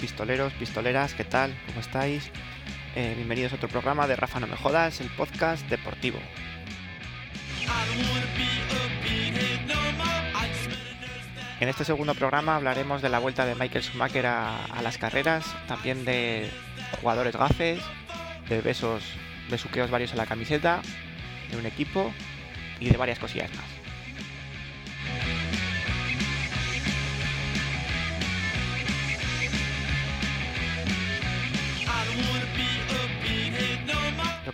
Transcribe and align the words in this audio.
pistoleros, 0.00 0.52
pistoleras, 0.54 1.14
¿qué 1.14 1.24
tal? 1.24 1.54
¿Cómo 1.66 1.80
estáis? 1.80 2.30
Eh, 2.94 3.14
bienvenidos 3.16 3.52
a 3.52 3.56
otro 3.56 3.68
programa 3.68 4.06
de 4.06 4.16
Rafa 4.16 4.38
No 4.40 4.46
Me 4.46 4.56
Jodas, 4.56 5.00
el 5.00 5.08
podcast 5.10 5.68
deportivo. 5.68 6.18
En 11.60 11.68
este 11.68 11.84
segundo 11.84 12.14
programa 12.14 12.56
hablaremos 12.56 13.02
de 13.02 13.08
la 13.08 13.18
vuelta 13.18 13.44
de 13.46 13.54
Michael 13.54 13.84
Schumacher 13.84 14.26
a, 14.26 14.64
a 14.66 14.82
las 14.82 14.98
carreras, 14.98 15.44
también 15.66 16.04
de 16.04 16.50
jugadores 17.00 17.36
gafes, 17.36 17.80
de 18.48 18.60
besos, 18.60 19.02
besuqueos 19.50 19.90
varios 19.90 20.12
en 20.12 20.18
la 20.18 20.26
camiseta, 20.26 20.82
de 21.50 21.56
un 21.56 21.66
equipo 21.66 22.12
y 22.80 22.90
de 22.90 22.96
varias 22.96 23.18
cosillas 23.18 23.50
más. 23.54 23.83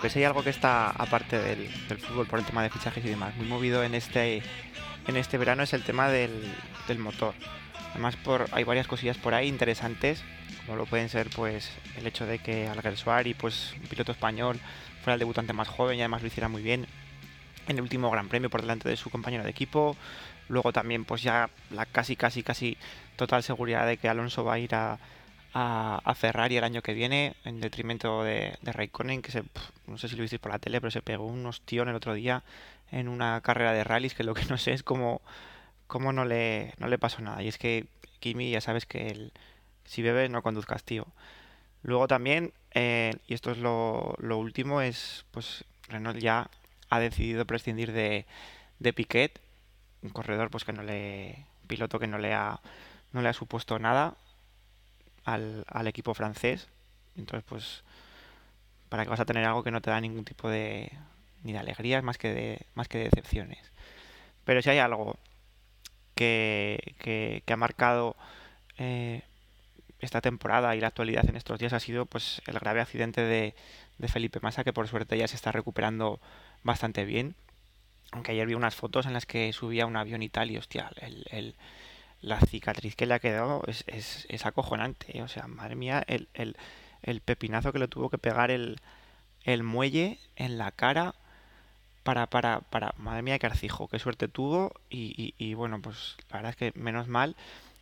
Que 0.00 0.10
sí 0.10 0.20
hay 0.20 0.24
algo 0.24 0.42
que 0.42 0.50
está 0.50 0.90
aparte 0.90 1.38
del, 1.38 1.70
del 1.88 1.98
fútbol 1.98 2.26
por 2.26 2.38
el 2.38 2.44
tema 2.44 2.62
de 2.62 2.70
fichajes 2.70 3.04
y 3.04 3.08
demás, 3.08 3.36
muy 3.36 3.46
movido 3.46 3.82
en 3.84 3.94
este 3.94 4.42
en 5.06 5.16
este 5.16 5.38
verano 5.38 5.62
es 5.62 5.72
el 5.72 5.82
tema 5.82 6.08
del, 6.08 6.30
del 6.86 6.98
motor. 6.98 7.34
Además 7.90 8.16
por, 8.16 8.46
hay 8.52 8.64
varias 8.64 8.86
cosillas 8.86 9.18
por 9.18 9.34
ahí 9.34 9.48
interesantes, 9.48 10.22
como 10.64 10.76
lo 10.76 10.86
pueden 10.86 11.08
ser 11.08 11.28
pues 11.30 11.70
el 11.96 12.06
hecho 12.06 12.26
de 12.26 12.38
que 12.38 12.68
Alguersuari, 12.68 13.34
pues 13.34 13.74
un 13.80 13.88
piloto 13.88 14.12
español, 14.12 14.60
fuera 15.02 15.14
el 15.14 15.18
debutante 15.18 15.52
más 15.52 15.68
joven 15.68 15.98
y 15.98 16.02
además 16.02 16.22
lo 16.22 16.28
hiciera 16.28 16.48
muy 16.48 16.62
bien 16.62 16.86
en 17.66 17.76
el 17.76 17.82
último 17.82 18.10
Gran 18.10 18.28
Premio 18.28 18.50
por 18.50 18.60
delante 18.60 18.88
de 18.88 18.96
su 18.96 19.10
compañero 19.10 19.42
de 19.42 19.50
equipo. 19.50 19.96
Luego 20.48 20.72
también 20.72 21.04
pues 21.04 21.22
ya 21.22 21.50
la 21.70 21.86
casi 21.86 22.16
casi 22.16 22.42
casi 22.42 22.76
total 23.16 23.42
seguridad 23.42 23.86
de 23.86 23.96
que 23.96 24.08
Alonso 24.08 24.44
va 24.44 24.54
a 24.54 24.58
ir 24.58 24.74
a, 24.74 24.98
a, 25.52 26.14
Ferrari 26.14 26.56
el 26.56 26.64
año 26.64 26.82
que 26.82 26.94
viene 26.94 27.34
en 27.44 27.60
detrimento 27.60 28.22
de, 28.22 28.56
de 28.62 28.72
Raikkonen, 28.72 29.22
que 29.22 29.32
se, 29.32 29.42
no 29.86 29.98
sé 29.98 30.08
si 30.08 30.16
lo 30.16 30.22
visteis 30.22 30.40
por 30.40 30.52
la 30.52 30.58
tele, 30.58 30.80
pero 30.80 30.90
se 30.90 31.02
pegó 31.02 31.26
un 31.26 31.44
ostión 31.46 31.88
el 31.88 31.94
otro 31.94 32.14
día 32.14 32.42
en 32.90 33.08
una 33.08 33.40
carrera 33.40 33.72
de 33.72 33.84
rallies 33.84 34.14
que 34.14 34.24
lo 34.24 34.34
que 34.34 34.44
no 34.46 34.58
sé 34.58 34.72
es 34.72 34.82
cómo, 34.82 35.20
cómo 35.86 36.12
no, 36.12 36.24
le, 36.24 36.74
no 36.78 36.88
le 36.88 36.98
pasó 36.98 37.22
nada. 37.22 37.42
Y 37.42 37.48
es 37.48 37.58
que 37.58 37.86
Kimi 38.20 38.50
ya 38.50 38.60
sabes 38.60 38.86
que 38.86 39.30
si 39.84 40.02
bebe 40.02 40.28
no 40.28 40.42
conduzcas, 40.42 40.84
tío. 40.84 41.06
Luego 41.82 42.06
también, 42.08 42.52
eh, 42.74 43.14
y 43.26 43.34
esto 43.34 43.50
es 43.50 43.58
lo, 43.58 44.14
lo, 44.18 44.38
último, 44.38 44.82
es 44.82 45.24
pues 45.30 45.64
Renault 45.88 46.18
ya 46.18 46.50
ha 46.90 47.00
decidido 47.00 47.46
prescindir 47.46 47.92
de, 47.92 48.26
de 48.78 48.92
Piquet, 48.92 49.40
un 50.02 50.10
corredor 50.10 50.50
pues 50.50 50.64
que 50.64 50.72
no 50.72 50.82
le, 50.82 51.46
piloto 51.66 51.98
que 51.98 52.06
no 52.06 52.18
le 52.18 52.34
ha, 52.34 52.60
no 53.12 53.22
le 53.22 53.28
ha 53.28 53.32
supuesto 53.32 53.78
nada 53.78 54.16
al, 55.24 55.64
al 55.68 55.86
equipo 55.86 56.14
francés. 56.14 56.68
Entonces 57.16 57.44
pues, 57.48 57.82
¿para 58.88 59.04
qué 59.04 59.10
vas 59.10 59.20
a 59.20 59.24
tener 59.24 59.44
algo 59.44 59.62
que 59.62 59.70
no 59.70 59.80
te 59.80 59.90
da 59.90 60.00
ningún 60.00 60.24
tipo 60.24 60.48
de, 60.48 60.92
ni 61.42 61.52
de 61.52 61.58
alegrías 61.58 62.02
más 62.02 62.18
que 62.18 62.32
de, 62.32 62.66
más 62.74 62.88
que 62.88 62.98
de 62.98 63.04
decepciones? 63.04 63.58
Pero 64.44 64.62
si 64.62 64.70
hay 64.70 64.78
algo 64.78 65.16
que, 66.14 66.94
que, 66.98 67.52
ha 67.52 67.56
marcado 67.56 68.16
eh, 68.78 69.22
esta 70.00 70.20
temporada 70.20 70.76
y 70.76 70.80
la 70.80 70.88
actualidad 70.88 71.28
en 71.28 71.36
estos 71.36 71.58
días 71.58 71.72
ha 71.72 71.80
sido 71.80 72.06
pues 72.06 72.42
el 72.46 72.58
grave 72.58 72.80
accidente 72.80 73.22
de, 73.22 73.54
de, 73.98 74.08
Felipe 74.08 74.40
Massa 74.40 74.64
que 74.64 74.72
por 74.72 74.88
suerte 74.88 75.16
ya 75.16 75.28
se 75.28 75.36
está 75.36 75.52
recuperando 75.52 76.20
bastante 76.62 77.04
bien 77.04 77.34
aunque 78.12 78.32
ayer 78.32 78.46
vi 78.46 78.54
unas 78.54 78.74
fotos 78.74 79.06
en 79.06 79.12
las 79.12 79.26
que 79.26 79.52
subía 79.52 79.86
un 79.86 79.96
avión 79.96 80.22
y 80.22 80.28
tal 80.28 80.50
y 80.50 80.58
hostia 80.58 80.90
el, 81.00 81.54
la 82.20 82.40
cicatriz 82.40 82.96
que 82.96 83.06
le 83.06 83.14
ha 83.14 83.18
quedado 83.18 83.62
es, 83.66 83.84
es, 83.86 84.26
es 84.28 84.46
acojonante 84.46 85.18
¿eh? 85.18 85.22
o 85.22 85.28
sea 85.28 85.46
madre 85.46 85.74
mía 85.74 86.04
el, 86.06 86.28
el, 86.34 86.56
el, 87.02 87.20
pepinazo 87.20 87.72
que 87.72 87.78
le 87.78 87.88
tuvo 87.88 88.10
que 88.10 88.18
pegar 88.18 88.50
el, 88.50 88.80
el 89.44 89.62
muelle 89.62 90.18
en 90.36 90.58
la 90.58 90.70
cara 90.70 91.14
para, 92.02 92.26
para, 92.26 92.60
para, 92.60 92.94
madre 92.96 93.22
mía, 93.22 93.38
qué 93.38 93.46
arcijo, 93.46 93.88
qué 93.88 93.98
suerte 93.98 94.28
tuvo 94.28 94.72
y, 94.88 95.14
y, 95.16 95.34
y, 95.38 95.54
bueno, 95.54 95.82
pues 95.82 96.16
la 96.30 96.38
verdad 96.38 96.50
es 96.50 96.56
que 96.56 96.72
menos 96.78 97.08
mal 97.08 97.36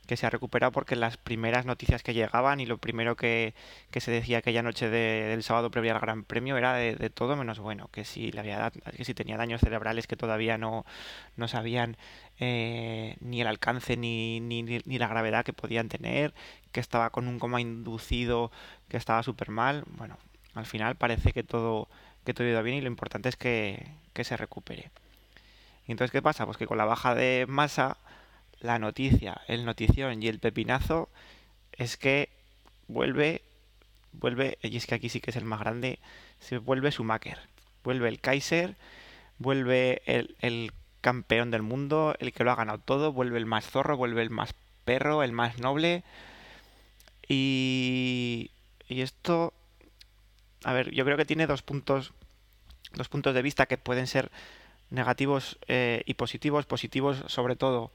que 0.06 0.16
se 0.16 0.26
ha 0.26 0.30
recuperado 0.30 0.72
porque 0.72 0.96
las 0.96 1.18
primeras 1.18 1.66
noticias 1.66 2.02
que 2.02 2.14
llegaban 2.14 2.60
y 2.60 2.66
lo 2.66 2.78
primero 2.78 3.14
que, 3.14 3.54
que 3.90 4.00
se 4.00 4.10
decía 4.10 4.38
aquella 4.38 4.62
noche 4.62 4.88
de, 4.88 5.24
del 5.28 5.42
sábado 5.42 5.70
previo 5.70 5.92
al 5.92 6.00
Gran 6.00 6.24
Premio 6.24 6.56
era 6.56 6.72
de, 6.74 6.96
de, 6.96 7.10
todo 7.10 7.36
menos 7.36 7.58
bueno, 7.58 7.90
que 7.92 8.06
si 8.06 8.32
le 8.32 8.40
había 8.40 8.70
que 8.70 9.04
si 9.04 9.12
tenía 9.12 9.36
daños 9.36 9.60
cerebrales 9.60 10.06
que 10.06 10.16
todavía 10.16 10.56
no, 10.56 10.86
no 11.36 11.46
sabían 11.46 11.98
eh, 12.40 13.16
ni 13.20 13.40
el 13.40 13.46
alcance 13.46 13.96
ni, 13.96 14.40
ni, 14.40 14.62
ni, 14.62 14.98
la 14.98 15.08
gravedad 15.08 15.44
que 15.44 15.52
podían 15.52 15.88
tener, 15.88 16.34
que 16.72 16.80
estaba 16.80 17.10
con 17.10 17.28
un 17.28 17.38
coma 17.38 17.60
inducido, 17.60 18.50
que 18.88 18.96
estaba 18.96 19.22
súper 19.22 19.50
mal, 19.50 19.84
bueno, 19.96 20.16
al 20.54 20.66
final 20.66 20.96
parece 20.96 21.32
que 21.32 21.42
todo 21.42 21.88
que 22.24 22.34
todo 22.34 22.46
ido 22.46 22.62
bien 22.62 22.76
y 22.76 22.80
lo 22.82 22.88
importante 22.88 23.30
es 23.30 23.36
que, 23.36 23.86
que 24.12 24.22
se 24.22 24.36
recupere. 24.36 24.90
Entonces, 25.86 26.12
¿qué 26.12 26.20
pasa? 26.20 26.44
Pues 26.44 26.58
que 26.58 26.66
con 26.66 26.76
la 26.76 26.84
baja 26.84 27.14
de 27.14 27.46
masa, 27.48 27.96
la 28.60 28.78
noticia, 28.78 29.40
el 29.46 29.64
notición 29.64 30.22
y 30.22 30.28
el 30.28 30.38
pepinazo 30.38 31.08
es 31.72 31.96
que 31.96 32.28
vuelve, 32.86 33.42
vuelve, 34.12 34.58
y 34.62 34.76
es 34.76 34.86
que 34.86 34.94
aquí 34.94 35.08
sí 35.08 35.20
que 35.20 35.30
es 35.30 35.36
el 35.36 35.46
más 35.46 35.60
grande, 35.60 35.98
se 36.40 36.58
vuelve 36.58 36.90
Schumacher, 36.90 37.38
vuelve 37.82 38.08
el 38.08 38.20
Kaiser, 38.20 38.76
vuelve 39.38 40.02
el, 40.04 40.36
el 40.40 40.72
campeón 41.00 41.50
del 41.50 41.62
mundo, 41.62 42.14
el 42.18 42.32
que 42.32 42.44
lo 42.44 42.50
ha 42.50 42.56
ganado 42.56 42.78
todo, 42.78 43.12
vuelve 43.12 43.38
el 43.38 43.46
más 43.46 43.66
zorro, 43.66 43.96
vuelve 43.96 44.22
el 44.22 44.30
más 44.30 44.54
perro, 44.84 45.22
el 45.22 45.32
más 45.32 45.58
noble. 45.58 46.04
Y, 47.28 48.50
esto, 48.88 49.52
a 50.64 50.72
ver, 50.72 50.90
yo 50.92 51.04
creo 51.04 51.16
que 51.16 51.26
tiene 51.26 51.46
dos 51.46 51.62
puntos 51.62 52.12
dos 52.94 53.08
puntos 53.10 53.34
de 53.34 53.42
vista 53.42 53.66
que 53.66 53.76
pueden 53.76 54.06
ser 54.06 54.30
negativos 54.90 55.58
eh, 55.68 56.02
y 56.06 56.14
positivos. 56.14 56.64
Positivos 56.64 57.22
sobre 57.26 57.54
todo 57.54 57.92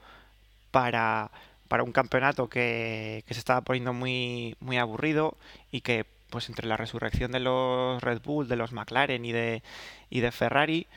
para, 0.70 1.32
para 1.68 1.82
un 1.82 1.92
campeonato 1.92 2.48
que, 2.48 3.24
que, 3.26 3.34
se 3.34 3.40
estaba 3.40 3.62
poniendo 3.62 3.92
muy, 3.92 4.56
muy 4.60 4.78
aburrido 4.78 5.36
y 5.72 5.80
que 5.80 6.06
pues 6.30 6.48
entre 6.48 6.66
la 6.66 6.76
resurrección 6.76 7.32
de 7.32 7.40
los 7.40 8.02
Red 8.02 8.20
Bull, 8.22 8.48
de 8.48 8.56
los 8.56 8.72
McLaren 8.72 9.24
y 9.24 9.32
de, 9.32 9.62
y 10.10 10.20
de 10.20 10.32
Ferrari, 10.32 10.88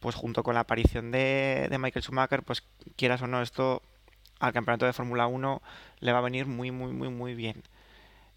pues 0.00 0.14
junto 0.14 0.42
con 0.42 0.54
la 0.54 0.60
aparición 0.60 1.10
de, 1.10 1.66
de 1.70 1.78
Michael 1.78 2.02
Schumacher, 2.02 2.42
pues 2.42 2.62
quieras 2.96 3.22
o 3.22 3.26
no, 3.26 3.42
esto 3.42 3.82
al 4.38 4.52
campeonato 4.52 4.86
de 4.86 4.92
Fórmula 4.92 5.26
1 5.26 5.62
le 6.00 6.12
va 6.12 6.18
a 6.18 6.22
venir 6.22 6.46
muy, 6.46 6.70
muy, 6.70 6.92
muy, 6.92 7.08
muy 7.08 7.34
bien. 7.34 7.62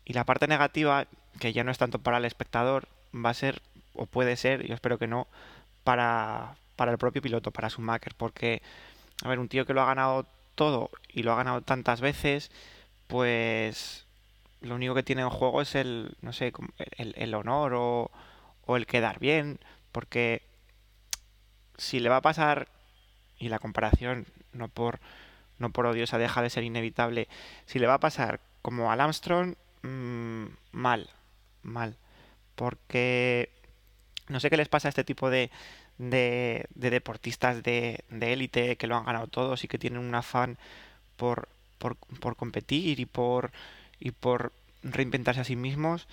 Y 0.06 0.14
la 0.14 0.25
parte 0.25 0.48
negativa, 0.48 1.08
que 1.40 1.53
ya 1.53 1.64
no 1.64 1.72
es 1.72 1.78
tanto 1.78 2.00
para 2.00 2.18
el 2.18 2.25
espectador, 2.25 2.88
va 3.14 3.30
a 3.30 3.34
ser 3.34 3.62
o 3.94 4.06
puede 4.06 4.38
ser, 4.38 4.66
yo 4.66 4.74
espero 4.74 4.98
que 4.98 5.08
no, 5.08 5.28
para, 5.84 6.56
para 6.75 6.92
el 6.92 6.98
propio 6.98 7.22
piloto, 7.22 7.52
para 7.52 7.69
Schumacher, 7.69 8.14
porque, 8.16 8.62
a 9.24 9.28
ver, 9.28 9.40
un 9.40 9.50
tío 9.50 9.66
que 9.66 9.74
lo 9.74 9.81
ha 9.81 9.86
ganado 9.86 10.25
todo 10.56 10.90
y 11.09 11.24
lo 11.24 11.34
ha 11.34 11.38
ganado 11.38 11.62
tantas 11.62 12.02
veces, 12.02 12.52
pues 13.08 14.06
lo 14.62 14.75
único 14.75 14.96
que 14.96 15.03
tiene 15.03 15.22
en 15.22 15.30
juego 15.30 15.62
es 15.62 15.75
el, 15.75 16.16
no 16.22 16.34
sé, 16.34 16.53
el, 16.98 17.14
el 17.18 17.34
honor 17.34 17.74
o, 17.75 18.12
o 18.66 18.78
el 18.78 18.86
quedar 18.88 19.19
bien, 19.19 19.59
porque 19.92 20.44
si 21.79 22.00
le 22.00 22.09
va 22.09 22.17
a 22.17 22.22
pasar, 22.22 22.67
y 23.40 23.50
la 23.50 23.59
comparación, 23.59 24.28
no 24.53 24.67
por, 24.67 25.00
no 25.57 25.72
por 25.72 25.85
odiosa, 25.85 26.17
deja 26.17 26.41
de 26.41 26.50
ser 26.50 26.63
inevitable, 26.63 27.28
si 27.66 27.79
le 27.79 27.88
va 27.88 27.95
a 27.95 28.00
pasar 28.00 28.40
como 28.62 28.91
al 28.91 29.01
Armstrong, 29.01 29.56
mmm, 29.81 30.45
mal, 30.72 31.09
mal, 31.63 31.95
porque 32.56 33.50
no 34.27 34.39
sé 34.39 34.50
qué 34.50 34.57
les 34.57 34.69
pasa 34.69 34.88
a 34.88 34.89
este 34.89 35.04
tipo 35.04 35.30
de, 35.30 35.50
de, 35.98 36.68
de 36.75 36.89
deportistas 36.89 37.63
de 37.63 38.04
élite 38.09 38.62
de 38.62 38.75
que 38.75 38.88
lo 38.88 38.95
han 38.95 39.06
ganado 39.06 39.27
todos 39.27 39.63
y 39.63 39.68
que 39.68 39.80
tienen 39.80 40.00
un 40.00 40.13
afán 40.13 40.57
por, 41.19 41.50
por, 41.77 41.95
por, 41.98 42.36
competir 42.36 43.00
y 43.00 43.06
por, 43.06 43.51
y 44.00 44.12
por 44.12 44.54
reinventarse 44.83 45.42
a 45.42 45.44
sí 45.44 45.56
mismos, 45.56 46.07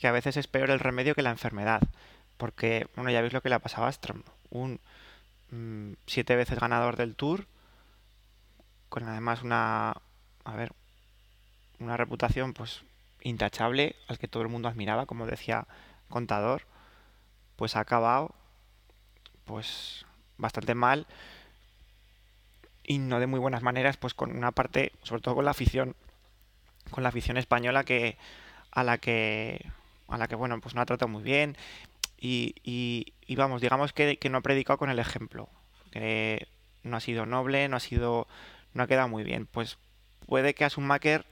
que 0.00 0.08
a 0.08 0.12
veces 0.12 0.36
es 0.36 0.48
peor 0.48 0.70
el 0.70 0.80
remedio 0.80 1.14
que 1.14 1.22
la 1.22 1.30
enfermedad. 1.30 1.80
Porque, 2.36 2.86
bueno, 2.94 3.10
ya 3.10 3.20
veis 3.20 3.32
lo 3.32 3.40
que 3.40 3.48
le 3.48 3.54
ha 3.54 3.60
pasado 3.60 3.84
a 3.84 3.88
Astrom. 3.88 4.22
Un 4.50 4.80
siete 6.06 6.36
veces 6.36 6.58
ganador 6.58 6.96
del 6.96 7.16
Tour, 7.16 7.46
con 8.88 9.04
además 9.04 9.42
una, 9.42 9.94
a 10.44 10.56
ver, 10.56 10.72
una 11.78 11.96
reputación 11.96 12.52
pues 12.52 12.82
intachable 13.22 13.96
al 14.08 14.18
que 14.18 14.28
todo 14.28 14.42
el 14.42 14.48
mundo 14.48 14.68
admiraba, 14.68 15.06
como 15.06 15.26
decía 15.26 15.66
Contador 16.08 16.62
pues 17.58 17.74
ha 17.74 17.80
acabado 17.80 18.34
pues 19.44 20.06
bastante 20.36 20.74
mal 20.74 21.06
y 22.84 22.98
no 22.98 23.18
de 23.18 23.26
muy 23.26 23.40
buenas 23.40 23.62
maneras 23.62 23.96
pues 23.96 24.14
con 24.14 24.34
una 24.34 24.52
parte 24.52 24.92
sobre 25.02 25.22
todo 25.22 25.34
con 25.34 25.44
la 25.44 25.50
afición 25.50 25.96
con 26.92 27.02
la 27.02 27.08
afición 27.08 27.36
española 27.36 27.82
que 27.82 28.16
a 28.70 28.84
la 28.84 28.98
que 28.98 29.66
a 30.06 30.16
la 30.18 30.28
que 30.28 30.36
bueno 30.36 30.60
pues 30.60 30.76
no 30.76 30.80
ha 30.80 30.86
tratado 30.86 31.08
muy 31.08 31.24
bien 31.24 31.56
y, 32.20 32.54
y, 32.62 33.12
y 33.28 33.36
vamos 33.36 33.60
digamos 33.60 33.92
que, 33.92 34.18
no 34.28 34.38
ha 34.38 34.42
predicado 34.42 34.78
con 34.78 34.90
el 34.90 34.98
ejemplo 34.98 35.48
que 35.92 36.48
no 36.82 36.96
ha 36.96 37.00
sido 37.00 37.26
noble 37.26 37.68
no 37.68 37.76
ha 37.76 37.80
sido 37.80 38.26
no 38.74 38.82
ha 38.82 38.88
quedado 38.88 39.08
muy 39.08 39.22
bien 39.22 39.46
pues 39.46 39.78
puede 40.26 40.54
que 40.54 40.64
a 40.64 40.70
Schumacher 40.70 41.24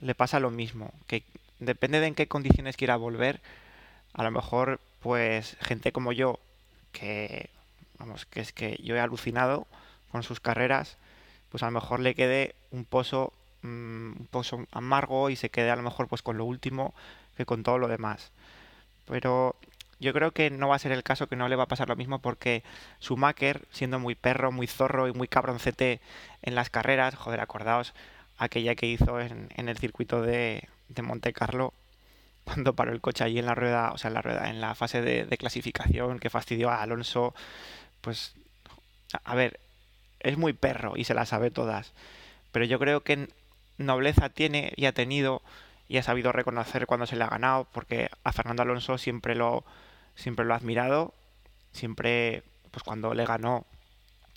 le 0.00 0.14
pasa 0.14 0.40
lo 0.40 0.50
mismo, 0.50 0.92
que 1.06 1.24
depende 1.58 2.00
de 2.00 2.06
en 2.06 2.14
qué 2.14 2.26
condiciones 2.26 2.76
quiera 2.76 2.96
volver, 2.96 3.40
a 4.14 4.22
lo 4.22 4.30
mejor 4.30 4.80
pues 5.00 5.56
gente 5.60 5.92
como 5.92 6.12
yo, 6.12 6.38
que 6.92 7.50
vamos, 7.98 8.26
que 8.26 8.40
es 8.40 8.52
que 8.52 8.78
yo 8.82 8.96
he 8.96 9.00
alucinado 9.00 9.66
con 10.10 10.22
sus 10.22 10.40
carreras, 10.40 10.96
pues 11.50 11.62
a 11.62 11.66
lo 11.66 11.72
mejor 11.72 12.00
le 12.00 12.14
quede 12.14 12.54
un 12.70 12.84
pozo 12.84 13.32
mm, 13.62 14.12
un 14.20 14.28
pozo 14.30 14.66
amargo 14.72 15.30
y 15.30 15.36
se 15.36 15.50
quede 15.50 15.70
a 15.70 15.76
lo 15.76 15.82
mejor 15.82 16.08
pues 16.08 16.22
con 16.22 16.38
lo 16.38 16.44
último 16.44 16.94
que 17.36 17.46
con 17.46 17.62
todo 17.62 17.78
lo 17.78 17.88
demás. 17.88 18.30
Pero 19.06 19.56
yo 20.00 20.12
creo 20.12 20.32
que 20.32 20.50
no 20.50 20.68
va 20.68 20.76
a 20.76 20.78
ser 20.78 20.92
el 20.92 21.02
caso, 21.02 21.28
que 21.28 21.36
no 21.36 21.48
le 21.48 21.56
va 21.56 21.64
a 21.64 21.68
pasar 21.68 21.88
lo 21.88 21.96
mismo 21.96 22.20
porque 22.20 22.62
Schumacher, 23.00 23.66
siendo 23.70 23.98
muy 23.98 24.14
perro, 24.14 24.50
muy 24.50 24.66
zorro 24.66 25.08
y 25.08 25.12
muy 25.12 25.28
cabroncete 25.28 26.00
en 26.42 26.54
las 26.54 26.70
carreras, 26.70 27.14
joder, 27.14 27.40
acordaos 27.40 27.92
aquella 28.38 28.74
que 28.74 28.86
hizo 28.86 29.20
en, 29.20 29.50
el 29.54 29.78
circuito 29.78 30.22
de, 30.22 30.66
de, 30.88 31.02
Monte 31.02 31.34
Carlo 31.34 31.74
cuando 32.44 32.74
paró 32.74 32.92
el 32.92 33.02
coche 33.02 33.24
allí 33.24 33.38
en 33.38 33.46
la 33.46 33.54
rueda, 33.54 33.92
o 33.92 33.98
sea, 33.98 34.08
en 34.08 34.14
la 34.14 34.22
rueda, 34.22 34.48
en 34.48 34.60
la 34.62 34.74
fase 34.74 35.02
de, 35.02 35.26
de 35.26 35.36
clasificación 35.36 36.18
que 36.18 36.30
fastidió 36.30 36.70
a 36.70 36.82
Alonso, 36.82 37.34
pues, 38.00 38.34
a 39.24 39.34
ver, 39.34 39.60
es 40.20 40.38
muy 40.38 40.54
perro 40.54 40.94
y 40.96 41.04
se 41.04 41.14
la 41.14 41.26
sabe 41.26 41.50
todas, 41.50 41.92
pero 42.52 42.64
yo 42.64 42.78
creo 42.78 43.02
que 43.02 43.28
nobleza 43.76 44.30
tiene 44.30 44.72
y 44.76 44.86
ha 44.86 44.92
tenido 44.92 45.42
y 45.88 45.98
ha 45.98 46.02
sabido 46.02 46.32
reconocer 46.32 46.86
cuando 46.86 47.06
se 47.06 47.16
le 47.16 47.24
ha 47.24 47.28
ganado, 47.28 47.66
porque 47.72 48.08
a 48.24 48.32
Fernando 48.32 48.62
Alonso 48.62 48.96
siempre 48.96 49.34
lo, 49.34 49.64
siempre 50.14 50.44
lo 50.44 50.54
ha 50.54 50.56
admirado, 50.56 51.14
siempre, 51.72 52.42
pues 52.70 52.82
cuando 52.82 53.14
le 53.14 53.24
ganó, 53.24 53.66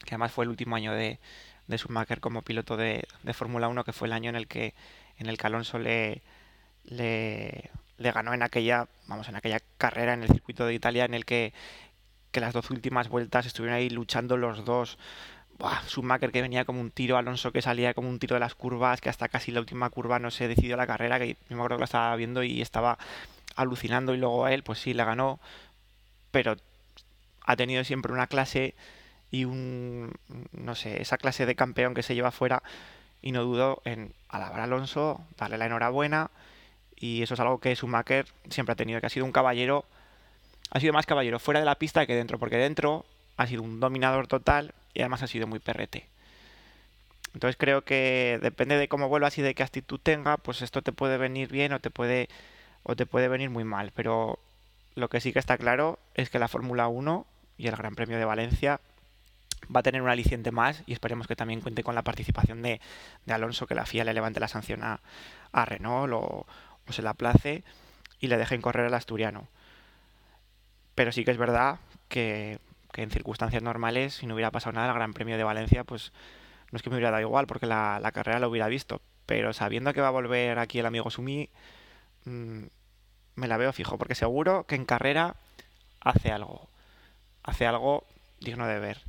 que 0.06 0.16
además 0.16 0.32
fue 0.32 0.46
el 0.46 0.50
último 0.50 0.76
año 0.76 0.94
de, 0.94 1.20
de 1.68 1.78
Schumacher 1.78 2.20
como 2.20 2.42
piloto 2.42 2.78
de, 2.78 3.08
de 3.24 3.34
Fórmula 3.34 3.68
1, 3.68 3.84
que 3.84 3.94
fue 3.94 4.08
el 4.08 4.14
año 4.14 4.30
en 4.30 4.36
el 4.36 4.48
que, 4.48 4.74
en 5.18 5.28
el 5.28 5.38
que 5.38 5.48
Alonso 5.48 5.80
le, 5.80 6.22
le, 6.86 7.70
ganó 7.98 8.34
en 8.34 8.44
aquella, 8.44 8.88
vamos, 9.08 9.30
en 9.30 9.36
aquella 9.36 9.60
carrera 9.78 10.14
en 10.14 10.24
el 10.24 10.30
circuito 10.30 10.66
de 10.66 10.74
Italia 10.74 11.06
en 11.06 11.14
el 11.14 11.26
que, 11.26 11.54
que 12.32 12.40
las 12.40 12.54
dos 12.54 12.70
últimas 12.70 13.10
vueltas 13.10 13.46
estuvieron 13.46 13.78
ahí 13.78 13.90
luchando 13.90 14.38
los 14.38 14.66
dos. 14.66 14.98
Buah, 15.60 15.84
Schumacher 15.88 16.32
que 16.32 16.42
venía 16.42 16.66
como 16.66 16.82
un 16.82 16.92
tiro, 16.92 17.18
Alonso 17.18 17.52
que 17.52 17.62
salía 17.62 17.94
como 17.94 18.10
un 18.10 18.20
tiro 18.20 18.36
de 18.36 18.40
las 18.40 18.56
curvas, 18.56 19.02
que 19.02 19.10
hasta 19.10 19.30
casi 19.30 19.52
la 19.52 19.60
última 19.60 19.90
curva 19.90 20.20
no 20.20 20.32
se 20.32 20.48
decidió 20.48 20.76
la 20.76 20.88
carrera, 20.88 21.20
que 21.20 21.38
me 21.50 21.56
acuerdo 21.56 21.78
que 21.78 21.82
lo 21.82 21.86
estaba 21.86 22.16
viendo 22.16 22.44
y 22.44 22.62
estaba 22.62 22.98
alucinando 23.56 24.14
y 24.14 24.18
luego 24.18 24.46
a 24.46 24.54
él, 24.54 24.64
pues 24.64 24.80
sí, 24.80 24.94
le 24.94 25.04
ganó, 25.04 25.40
pero 26.32 26.56
ha 27.46 27.56
tenido 27.56 27.84
siempre 27.84 28.14
una 28.14 28.28
clase 28.28 28.76
y 29.32 29.46
un, 29.46 30.14
no 30.52 30.76
sé, 30.76 31.02
esa 31.02 31.18
clase 31.18 31.46
de 31.46 31.56
campeón 31.56 31.94
que 31.94 32.04
se 32.04 32.16
lleva 32.16 32.32
fuera 32.32 32.64
y 33.22 33.32
no 33.32 33.44
dudo 33.44 33.82
en 33.86 34.14
alabar 34.30 34.60
a 34.60 34.64
Alonso, 34.64 35.22
darle 35.38 35.58
la 35.58 35.66
enhorabuena 35.66 36.30
y 36.96 37.22
eso 37.22 37.34
es 37.34 37.40
algo 37.40 37.60
que 37.60 37.76
Schumacher 37.76 38.28
siempre 38.50 38.74
ha 38.74 38.76
tenido, 38.76 39.00
que 39.00 39.08
ha 39.08 39.10
sido 39.10 39.26
un 39.26 39.32
caballero, 39.32 39.86
ha 40.72 40.80
sido 40.80 40.94
más 40.94 41.06
caballero 41.06 41.40
fuera 41.40 41.60
de 41.60 41.66
la 41.66 41.76
pista 41.76 42.06
que 42.06 42.16
dentro, 42.16 42.40
porque 42.40 42.58
dentro 42.58 43.06
ha 43.38 43.48
sido 43.48 43.62
un 43.62 43.80
dominador 43.80 44.28
total 44.28 44.74
y 44.94 45.02
además 45.02 45.24
ha 45.24 45.28
sido 45.28 45.48
muy 45.48 45.60
perrete. 45.60 46.08
Entonces 47.34 47.58
creo 47.58 47.84
que 47.84 48.40
depende 48.42 48.78
de 48.78 48.88
cómo 48.88 49.10
vuelvas 49.10 49.38
y 49.38 49.42
de 49.42 49.56
qué 49.56 49.64
actitud 49.64 50.00
tenga, 50.02 50.38
pues 50.38 50.62
esto 50.62 50.82
te 50.82 50.92
puede 50.92 51.18
venir 51.18 51.50
bien 51.50 51.74
o 51.74 51.80
te 51.80 51.90
puede 51.90 52.30
o 52.84 52.96
te 52.96 53.06
puede 53.06 53.28
venir 53.28 53.50
muy 53.50 53.64
mal, 53.64 53.92
pero 53.96 54.40
lo 54.96 55.10
que 55.10 55.22
sí 55.22 55.34
que 55.34 55.40
está 55.40 55.58
claro 55.58 56.00
es 56.14 56.30
que 56.30 56.40
la 56.40 56.48
Fórmula 56.48 56.88
1 56.88 57.26
y 57.58 57.68
el 57.68 57.76
Gran 57.76 57.96
Premio 57.96 58.18
de 58.18 58.26
Valencia 58.26 58.80
va 59.74 59.80
a 59.80 59.84
tener 59.84 60.02
un 60.02 60.10
aliciente 60.10 60.52
más 60.52 60.84
y 60.86 60.94
esperemos 60.94 61.28
que 61.28 61.36
también 61.36 61.62
cuente 61.62 61.84
con 61.84 61.96
la 61.96 62.02
participación 62.02 62.62
de, 62.62 62.82
Alonso, 63.28 63.68
que 63.68 63.76
la 63.76 63.86
FIA 63.86 64.04
le 64.04 64.14
levante 64.14 64.40
la 64.40 64.48
sanción 64.48 64.82
a, 64.84 65.00
Renault 65.54 66.14
o, 66.14 66.46
se 66.90 67.02
la 67.02 67.14
place 67.14 67.64
y 68.20 68.28
le 68.28 68.38
dejen 68.38 68.62
correr 68.62 68.88
al 68.88 68.94
asturiano. 68.94 69.48
Pero 70.96 71.12
sí 71.12 71.24
que 71.24 71.32
es 71.32 71.38
verdad 71.38 71.80
que, 72.10 72.60
en 72.96 73.10
circunstancias 73.10 73.64
normales, 73.64 74.16
si 74.16 74.28
no 74.28 74.36
hubiera 74.36 74.52
pasado 74.52 74.74
nada, 74.74 74.90
el 74.90 74.94
Gran 74.94 75.14
Premio 75.14 75.38
de 75.38 75.44
Valencia, 75.44 75.84
pues 75.84 76.12
no 76.72 76.78
es 76.78 76.84
que 76.84 76.90
me 76.90 76.98
hubiera 76.98 77.12
dado 77.12 77.22
igual, 77.22 77.48
porque 77.48 77.66
la, 77.66 78.00
la 78.02 78.12
carrera 78.12 78.40
lo 78.40 78.50
hubiera 78.50 78.68
visto. 78.68 79.02
Pero 79.26 79.54
sabiendo 79.54 79.94
que 79.94 80.02
va 80.02 80.10
a 80.10 80.12
volver 80.12 80.60
aquí 80.60 80.80
el 80.80 80.86
amigo 80.86 81.10
Sumi, 81.10 81.50
mmm, 82.26 82.66
me 83.36 83.48
la 83.48 83.58
veo 83.58 83.74
fijo, 83.74 83.98
porque 83.98 84.16
seguro 84.16 84.66
que 84.66 84.76
en 84.76 84.86
carrera 84.86 85.36
hace 86.02 86.32
algo. 86.32 86.70
Hace 87.44 87.66
algo 87.66 88.06
digno 88.40 88.68
de 88.68 88.80
ver. 88.80 89.02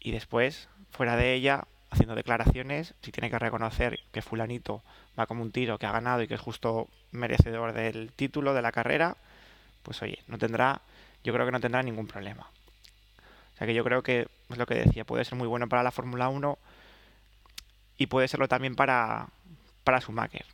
Y 0.00 0.12
después, 0.12 0.68
fuera 0.90 1.16
de 1.16 1.34
ella, 1.34 1.64
haciendo 1.90 2.14
declaraciones, 2.14 2.94
si 3.02 3.12
tiene 3.12 3.30
que 3.30 3.38
reconocer 3.38 4.00
que 4.12 4.22
fulanito 4.22 4.82
va 5.18 5.26
como 5.26 5.42
un 5.42 5.52
tiro, 5.52 5.78
que 5.78 5.86
ha 5.86 5.92
ganado 5.92 6.22
y 6.22 6.28
que 6.28 6.34
es 6.34 6.40
justo 6.40 6.88
merecedor 7.10 7.72
del 7.72 8.12
título 8.12 8.54
de 8.54 8.62
la 8.62 8.72
carrera, 8.72 9.16
pues 9.82 10.00
oye, 10.02 10.18
no 10.26 10.38
tendrá, 10.38 10.80
yo 11.22 11.32
creo 11.32 11.46
que 11.46 11.52
no 11.52 11.60
tendrá 11.60 11.82
ningún 11.82 12.06
problema. 12.06 12.50
O 13.54 13.56
sea 13.58 13.66
que 13.66 13.74
yo 13.74 13.84
creo 13.84 14.02
que 14.02 14.28
es 14.48 14.58
lo 14.58 14.66
que 14.66 14.74
decía, 14.74 15.04
puede 15.04 15.24
ser 15.24 15.36
muy 15.36 15.46
bueno 15.46 15.68
para 15.68 15.82
la 15.82 15.90
Fórmula 15.90 16.28
1 16.28 16.58
y 17.98 18.06
puede 18.06 18.26
serlo 18.28 18.48
también 18.48 18.74
para, 18.74 19.28
para 19.84 20.00
Schumacher. 20.00 20.46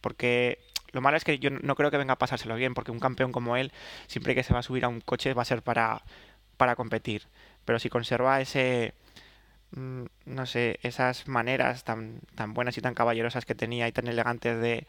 Porque 0.00 0.58
lo 0.92 1.00
malo 1.00 1.16
es 1.16 1.24
que 1.24 1.38
yo 1.38 1.50
no 1.50 1.74
creo 1.76 1.90
que 1.90 1.98
venga 1.98 2.14
a 2.14 2.18
pasárselo 2.18 2.54
bien, 2.56 2.74
porque 2.74 2.90
un 2.90 3.00
campeón 3.00 3.32
como 3.32 3.56
él, 3.56 3.72
siempre 4.06 4.34
que 4.34 4.42
se 4.42 4.52
va 4.52 4.60
a 4.60 4.62
subir 4.62 4.84
a 4.84 4.88
un 4.88 5.00
coche, 5.00 5.34
va 5.34 5.42
a 5.42 5.46
ser 5.46 5.62
para, 5.62 6.02
para 6.56 6.76
competir. 6.76 7.26
Pero 7.64 7.78
si 7.78 7.88
conserva 7.88 8.40
ese, 8.40 8.94
mm, 9.72 10.04
no 10.26 10.46
sé, 10.46 10.80
esas 10.82 11.28
maneras 11.28 11.84
tan, 11.84 12.20
tan 12.34 12.54
buenas 12.54 12.76
y 12.78 12.80
tan 12.80 12.94
caballerosas 12.94 13.44
que 13.44 13.54
tenía 13.54 13.88
y 13.88 13.92
tan 13.92 14.08
elegantes 14.08 14.60
de, 14.60 14.86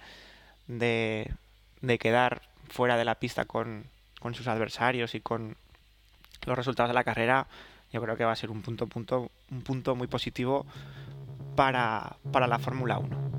de, 0.68 1.32
de 1.82 1.98
quedar 2.00 2.42
fuera 2.70 2.98
de 2.98 3.06
la 3.06 3.16
pista 3.16 3.46
con, 3.46 3.86
con, 4.20 4.34
sus 4.34 4.48
adversarios 4.48 5.14
y 5.16 5.22
con 5.22 5.56
los 6.46 6.58
resultados 6.58 6.90
de 6.90 6.96
la 6.96 7.04
carrera, 7.04 7.48
yo 7.92 8.02
creo 8.02 8.18
que 8.18 8.26
va 8.26 8.32
a 8.32 8.36
ser 8.36 8.50
un 8.50 8.62
punto, 8.62 8.88
punto, 8.88 9.30
un 9.52 9.62
punto 9.62 9.96
muy 9.96 10.08
positivo 10.08 10.66
para, 11.56 12.16
para 12.32 12.48
la 12.48 12.60
Fórmula 12.60 12.98
1. 12.98 13.31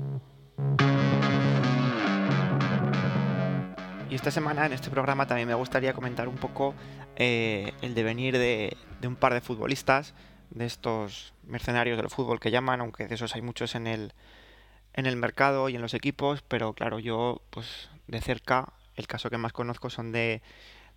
Y 4.13 4.15
esta 4.15 4.29
semana 4.29 4.67
en 4.67 4.73
este 4.73 4.91
programa 4.91 5.25
también 5.25 5.47
me 5.47 5.55
gustaría 5.55 5.91
comentar 5.93 6.27
un 6.27 6.35
poco 6.35 6.75
eh, 7.15 7.73
el 7.81 7.95
devenir 7.95 8.37
de, 8.37 8.77
un 9.03 9.15
par 9.15 9.33
de 9.33 9.41
futbolistas, 9.41 10.13
de 10.51 10.67
estos 10.67 11.33
mercenarios 11.47 11.97
del 11.97 12.11
fútbol 12.11 12.39
que 12.39 12.51
llaman, 12.51 12.79
aunque 12.79 13.07
de 13.07 13.15
esos 13.15 13.33
hay 13.33 13.41
muchos 13.41 13.73
en 13.73 13.87
el, 13.87 14.13
en 14.93 15.07
el 15.07 15.15
mercado 15.15 15.67
y 15.67 15.75
en 15.75 15.81
los 15.81 15.95
equipos, 15.95 16.43
pero 16.47 16.73
claro, 16.73 16.99
yo 16.99 17.41
pues 17.49 17.89
de 18.05 18.21
cerca 18.21 18.73
el 18.97 19.07
caso 19.07 19.31
que 19.31 19.39
más 19.39 19.51
conozco 19.51 19.89
son 19.89 20.11
de, 20.11 20.43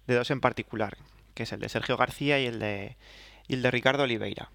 de 0.07 0.15
dos 0.15 0.31
en 0.31 0.43
particular, 0.43 0.99
que 1.33 1.45
es 1.45 1.53
el 1.53 1.61
de 1.61 1.71
Sergio 1.71 1.97
García 1.97 2.39
y 2.39 2.45
el 2.45 2.59
de, 2.59 2.99
y 3.49 3.55
el 3.55 3.63
de 3.63 3.71
Ricardo 3.71 4.03
Oliveira. 4.03 4.51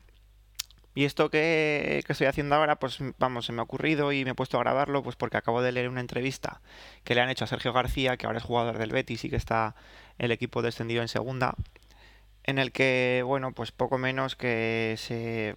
Y 0.93 1.05
esto 1.05 1.29
que, 1.29 2.03
estoy 2.07 2.27
haciendo 2.27 2.55
ahora, 2.55 2.75
pues 2.75 2.99
vamos, 3.17 3.45
se 3.45 3.53
me 3.53 3.61
ha 3.61 3.63
ocurrido 3.63 4.11
y 4.11 4.25
me 4.25 4.31
he 4.31 4.35
puesto 4.35 4.57
a 4.57 4.61
grabarlo, 4.61 5.03
pues 5.03 5.15
porque 5.15 5.37
acabo 5.37 5.61
de 5.61 5.71
leer 5.71 5.87
una 5.87 6.01
entrevista 6.01 6.61
que 7.05 7.15
le 7.15 7.21
han 7.21 7.29
hecho 7.29 7.45
a 7.45 7.47
Sergio 7.47 7.71
García, 7.71 8.17
que 8.17 8.25
ahora 8.25 8.39
es 8.39 8.43
jugador 8.43 8.77
del 8.77 8.91
Betis 8.91 9.23
y 9.23 9.29
que 9.29 9.37
está 9.37 9.75
el 10.19 10.31
equipo 10.31 10.61
descendido 10.61 11.01
en 11.01 11.07
segunda, 11.07 11.55
en 12.43 12.59
el 12.59 12.73
que, 12.73 13.23
bueno, 13.25 13.53
pues 13.53 13.71
poco 13.71 13.97
menos 13.97 14.35
que 14.35 14.95
se, 14.97 15.55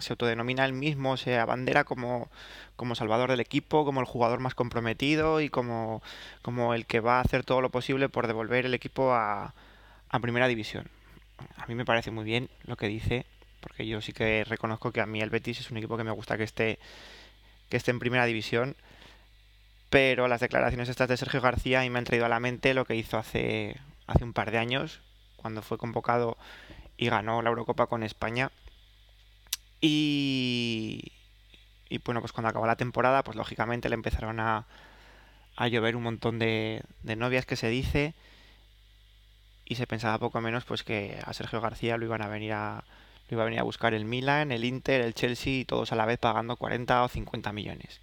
se 0.00 0.12
autodenomina 0.12 0.66
él 0.66 0.74
mismo, 0.74 1.16
se 1.16 1.38
abandera 1.38 1.84
como, 1.84 2.30
como 2.76 2.94
salvador 2.94 3.30
del 3.30 3.40
equipo, 3.40 3.86
como 3.86 4.00
el 4.00 4.06
jugador 4.06 4.40
más 4.40 4.54
comprometido 4.54 5.40
y 5.40 5.48
como, 5.48 6.02
como 6.42 6.74
el 6.74 6.84
que 6.86 7.00
va 7.00 7.18
a 7.18 7.22
hacer 7.22 7.44
todo 7.44 7.62
lo 7.62 7.70
posible 7.70 8.10
por 8.10 8.26
devolver 8.26 8.66
el 8.66 8.74
equipo 8.74 9.14
a, 9.14 9.54
a 10.10 10.20
primera 10.20 10.48
división. 10.48 10.88
A 11.56 11.66
mí 11.66 11.74
me 11.74 11.84
parece 11.86 12.10
muy 12.10 12.24
bien 12.24 12.50
lo 12.64 12.76
que 12.76 12.88
dice 12.88 13.24
porque 13.60 13.86
yo 13.86 14.00
sí 14.00 14.12
que 14.12 14.44
reconozco 14.44 14.92
que 14.92 15.00
a 15.00 15.06
mí 15.06 15.20
el 15.20 15.30
Betis 15.30 15.60
es 15.60 15.70
un 15.70 15.76
equipo 15.78 15.96
que 15.96 16.04
me 16.04 16.10
gusta 16.10 16.36
que 16.36 16.44
esté, 16.44 16.78
que 17.68 17.76
esté 17.76 17.90
en 17.90 17.98
primera 17.98 18.26
división, 18.26 18.76
pero 19.90 20.28
las 20.28 20.40
declaraciones 20.40 20.88
estas 20.88 21.08
de 21.08 21.16
Sergio 21.16 21.40
García 21.40 21.84
y 21.84 21.90
me 21.90 21.98
han 21.98 22.04
traído 22.04 22.26
a 22.26 22.28
la 22.28 22.40
mente 22.40 22.74
lo 22.74 22.84
que 22.84 22.96
hizo 22.96 23.18
hace, 23.18 23.76
hace 24.06 24.24
un 24.24 24.32
par 24.32 24.50
de 24.50 24.58
años, 24.58 25.00
cuando 25.36 25.62
fue 25.62 25.78
convocado 25.78 26.36
y 26.96 27.08
ganó 27.08 27.42
la 27.42 27.50
Eurocopa 27.50 27.86
con 27.86 28.02
España. 28.02 28.50
Y, 29.80 31.12
y 31.88 31.98
bueno, 31.98 32.20
pues 32.20 32.32
cuando 32.32 32.48
acabó 32.48 32.66
la 32.66 32.76
temporada, 32.76 33.22
pues 33.22 33.36
lógicamente 33.36 33.88
le 33.88 33.94
empezaron 33.94 34.40
a, 34.40 34.66
a 35.58 35.66
llover 35.66 35.96
un 35.96 36.04
montón 36.04 36.38
de, 36.38 36.84
novias 37.02 37.44
que 37.44 37.56
se 37.56 37.68
dice 37.68 38.14
y 39.64 39.74
se 39.74 39.88
pensaba 39.88 40.16
poco 40.18 40.40
menos 40.40 40.64
pues 40.64 40.84
que 40.84 41.18
a 41.24 41.32
Sergio 41.32 41.60
García 41.60 41.96
lo 41.96 42.04
iban 42.04 42.22
a 42.22 42.28
venir 42.28 42.52
a, 42.52 42.84
lo 43.28 43.34
iba 43.34 43.42
a 43.42 43.46
venir 43.46 43.60
a 43.60 43.64
buscar 43.64 43.94
el 43.94 44.04
Milan, 44.04 44.52
el 44.52 44.64
Inter, 44.64 45.00
el 45.00 45.14
Chelsea 45.14 45.60
y 45.60 45.64
todos 45.64 45.92
a 45.92 45.96
la 45.96 46.06
vez 46.06 46.18
pagando 46.18 46.56
40 46.56 47.04
o 47.04 47.08
50 47.08 47.52
millones. 47.52 48.00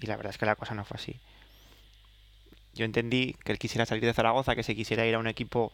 Y 0.00 0.06
la 0.06 0.16
verdad 0.16 0.30
es 0.30 0.38
que 0.38 0.46
la 0.46 0.56
cosa 0.56 0.74
no 0.74 0.84
fue 0.84 0.96
así. 0.96 1.20
Yo 2.74 2.84
entendí 2.84 3.36
que 3.44 3.52
él 3.52 3.58
quisiera 3.58 3.86
salir 3.86 4.04
de 4.04 4.12
Zaragoza, 4.14 4.56
que 4.56 4.62
se 4.62 4.74
quisiera 4.74 5.06
ir 5.06 5.14
a 5.14 5.18
un 5.18 5.28
equipo 5.28 5.72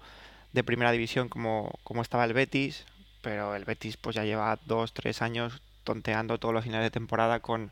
de 0.52 0.64
primera 0.64 0.92
división 0.92 1.28
como, 1.28 1.72
como 1.84 2.02
estaba 2.02 2.24
el 2.24 2.34
Betis, 2.34 2.84
pero 3.22 3.54
el 3.54 3.64
Betis 3.64 3.96
pues 3.96 4.16
ya 4.16 4.24
lleva 4.24 4.58
dos, 4.66 4.92
tres 4.92 5.22
años 5.22 5.62
tonteando 5.84 6.38
todos 6.38 6.54
los 6.54 6.64
finales 6.64 6.86
de 6.86 6.90
temporada 6.90 7.40
con, 7.40 7.70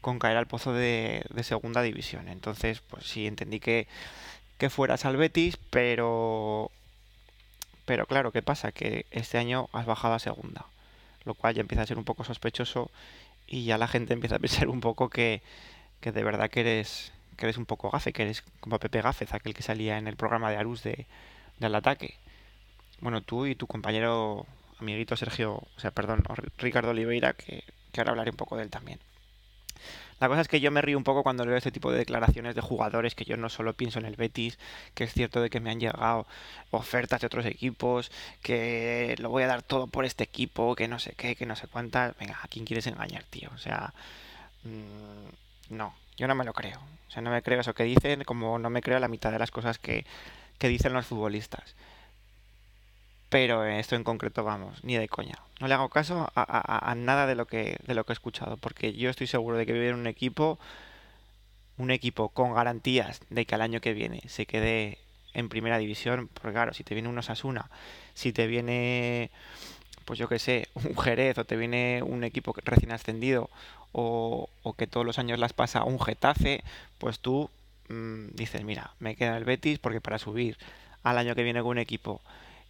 con 0.00 0.18
caer 0.18 0.36
al 0.36 0.46
pozo 0.46 0.72
de, 0.72 1.24
segunda 1.42 1.82
división. 1.82 2.28
Entonces, 2.28 2.80
pues 2.80 3.04
sí, 3.06 3.26
entendí 3.26 3.60
que, 3.60 3.86
que 4.58 4.70
fueras 4.70 5.04
al 5.04 5.16
Betis, 5.16 5.56
pero... 5.70 6.70
Pero 7.88 8.04
claro, 8.04 8.32
¿qué 8.32 8.42
pasa? 8.42 8.70
Que 8.70 9.06
este 9.10 9.38
año 9.38 9.70
has 9.72 9.86
bajado 9.86 10.12
a 10.12 10.18
segunda, 10.18 10.66
lo 11.24 11.32
cual 11.32 11.54
ya 11.54 11.62
empieza 11.62 11.84
a 11.84 11.86
ser 11.86 11.96
un 11.96 12.04
poco 12.04 12.22
sospechoso 12.22 12.90
y 13.46 13.64
ya 13.64 13.78
la 13.78 13.88
gente 13.88 14.12
empieza 14.12 14.36
a 14.36 14.38
pensar 14.40 14.68
un 14.68 14.82
poco 14.82 15.08
que, 15.08 15.40
que 16.02 16.12
de 16.12 16.22
verdad 16.22 16.50
que 16.50 16.60
eres, 16.60 17.12
que 17.38 17.46
eres 17.46 17.56
un 17.56 17.64
poco 17.64 17.88
gafe, 17.90 18.12
que 18.12 18.24
eres 18.24 18.44
como 18.60 18.78
Pepe 18.78 19.00
Gáfez, 19.00 19.32
aquel 19.32 19.54
que 19.54 19.62
salía 19.62 19.96
en 19.96 20.06
el 20.06 20.16
programa 20.16 20.50
de 20.50 20.58
Arús 20.58 20.82
de, 20.82 21.06
del 21.60 21.74
ataque. 21.74 22.16
Bueno, 23.00 23.22
tú 23.22 23.46
y 23.46 23.54
tu 23.54 23.66
compañero 23.66 24.44
amiguito 24.80 25.16
Sergio, 25.16 25.54
o 25.54 25.80
sea, 25.80 25.90
perdón, 25.90 26.22
Ricardo 26.58 26.90
Oliveira, 26.90 27.32
que, 27.32 27.64
que 27.90 28.00
ahora 28.02 28.10
hablaré 28.10 28.32
un 28.32 28.36
poco 28.36 28.58
de 28.58 28.64
él 28.64 28.70
también. 28.70 28.98
La 30.20 30.28
cosa 30.28 30.40
es 30.40 30.48
que 30.48 30.60
yo 30.60 30.70
me 30.70 30.82
río 30.82 30.98
un 30.98 31.04
poco 31.04 31.22
cuando 31.22 31.44
leo 31.44 31.56
este 31.56 31.70
tipo 31.70 31.92
de 31.92 31.98
declaraciones 31.98 32.54
de 32.54 32.60
jugadores 32.60 33.14
que 33.14 33.24
yo 33.24 33.36
no 33.36 33.48
solo 33.48 33.74
pienso 33.74 33.98
en 33.98 34.04
el 34.06 34.16
Betis, 34.16 34.58
que 34.94 35.04
es 35.04 35.12
cierto 35.12 35.40
de 35.40 35.50
que 35.50 35.60
me 35.60 35.70
han 35.70 35.80
llegado 35.80 36.26
ofertas 36.70 37.20
de 37.20 37.28
otros 37.28 37.46
equipos, 37.46 38.10
que 38.42 39.14
lo 39.18 39.30
voy 39.30 39.44
a 39.44 39.46
dar 39.46 39.62
todo 39.62 39.86
por 39.86 40.04
este 40.04 40.24
equipo, 40.24 40.74
que 40.74 40.88
no 40.88 40.98
sé 40.98 41.14
qué, 41.16 41.36
que 41.36 41.46
no 41.46 41.56
sé 41.56 41.68
cuántas. 41.68 42.16
Venga, 42.18 42.38
¿a 42.42 42.48
quién 42.48 42.64
quieres 42.64 42.86
engañar, 42.86 43.24
tío? 43.24 43.50
O 43.54 43.58
sea, 43.58 43.92
mmm, 44.64 45.76
no, 45.76 45.94
yo 46.16 46.26
no 46.26 46.34
me 46.34 46.44
lo 46.44 46.52
creo. 46.52 46.78
O 47.08 47.10
sea, 47.10 47.22
no 47.22 47.30
me 47.30 47.42
creo 47.42 47.60
eso 47.60 47.74
que 47.74 47.84
dicen, 47.84 48.24
como 48.24 48.58
no 48.58 48.70
me 48.70 48.82
creo 48.82 48.98
la 48.98 49.08
mitad 49.08 49.32
de 49.32 49.38
las 49.38 49.50
cosas 49.50 49.78
que, 49.78 50.04
que 50.58 50.68
dicen 50.68 50.92
los 50.92 51.06
futbolistas. 51.06 51.74
Pero 53.28 53.64
esto 53.64 53.94
en 53.94 54.04
concreto, 54.04 54.42
vamos, 54.42 54.82
ni 54.84 54.96
de 54.96 55.08
coña. 55.08 55.38
No 55.60 55.68
le 55.68 55.74
hago 55.74 55.90
caso 55.90 56.30
a, 56.34 56.94
nada 56.96 57.26
de 57.26 57.34
lo, 57.34 57.46
que, 57.46 57.76
de 57.86 57.94
lo 57.94 58.04
que 58.04 58.12
he 58.12 58.14
escuchado, 58.14 58.56
porque 58.56 58.94
yo 58.94 59.10
estoy 59.10 59.26
seguro 59.26 59.56
de 59.56 59.66
que 59.66 59.72
vivir 59.72 59.90
en 59.90 59.96
un 59.96 60.06
equipo, 60.06 60.58
un 61.76 61.90
equipo 61.90 62.30
con 62.30 62.54
garantías 62.54 63.20
de 63.28 63.44
que 63.44 63.54
al 63.54 63.60
año 63.60 63.80
que 63.80 63.92
viene 63.92 64.22
se 64.28 64.46
quede 64.46 64.98
en 65.34 65.48
primera 65.48 65.78
división, 65.78 66.28
porque 66.32 66.52
claro, 66.52 66.72
si 66.72 66.84
te 66.84 66.94
viene 66.94 67.08
un 67.08 67.18
Osasuna, 67.18 67.70
si 68.14 68.32
te 68.32 68.46
viene, 68.46 69.30
pues 70.06 70.18
yo 70.18 70.28
qué 70.28 70.38
sé, 70.38 70.68
un 70.74 70.96
Jerez, 70.96 71.36
o 71.38 71.44
te 71.44 71.56
viene 71.56 72.02
un 72.02 72.24
equipo 72.24 72.54
recién 72.64 72.92
ascendido, 72.92 73.50
o, 73.92 74.48
que 74.76 74.86
todos 74.86 75.04
los 75.04 75.18
años 75.18 75.38
las 75.38 75.52
pasa 75.52 75.84
un 75.84 76.00
Getafe, 76.00 76.62
pues 76.98 77.20
tú 77.20 77.50
mm, 77.88 78.28
dices, 78.34 78.64
mira, 78.64 78.92
me 79.00 79.16
queda 79.16 79.36
el 79.36 79.44
Betis 79.44 79.78
porque 79.78 80.00
para 80.00 80.18
subir 80.18 80.56
al 81.02 81.18
año 81.18 81.34
que 81.34 81.42
viene 81.42 81.60
con 81.60 81.70
un 81.70 81.78
equipo 81.78 82.20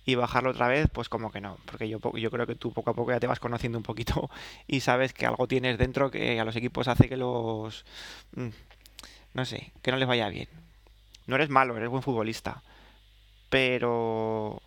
y 0.08 0.14
bajarlo 0.14 0.52
otra 0.52 0.68
vez, 0.68 0.88
pues 0.90 1.10
como 1.10 1.30
que 1.30 1.42
no, 1.42 1.58
porque 1.66 1.86
yo, 1.86 2.00
yo 2.16 2.30
creo 2.30 2.46
que 2.46 2.54
tú 2.54 2.72
poco 2.72 2.88
a 2.88 2.94
poco 2.94 3.10
ya 3.10 3.20
te 3.20 3.26
vas 3.26 3.40
conociendo 3.40 3.76
un 3.76 3.84
poquito 3.84 4.30
y 4.66 4.80
sabes 4.80 5.12
que 5.12 5.26
algo 5.26 5.46
tienes 5.46 5.76
dentro 5.76 6.10
que 6.10 6.40
a 6.40 6.46
los 6.46 6.56
equipos 6.56 6.88
hace 6.88 7.10
que 7.10 7.18
los... 7.18 7.84
Mm, 8.34 8.48
no 9.34 9.44
sé, 9.44 9.70
que 9.82 9.90
no 9.90 9.98
les 9.98 10.08
vaya 10.08 10.30
bien. 10.30 10.48
No 11.26 11.36
eres 11.36 11.50
malo, 11.50 11.76
eres 11.76 11.90
buen 11.90 12.02
futbolista, 12.02 12.62
pero 13.50 14.62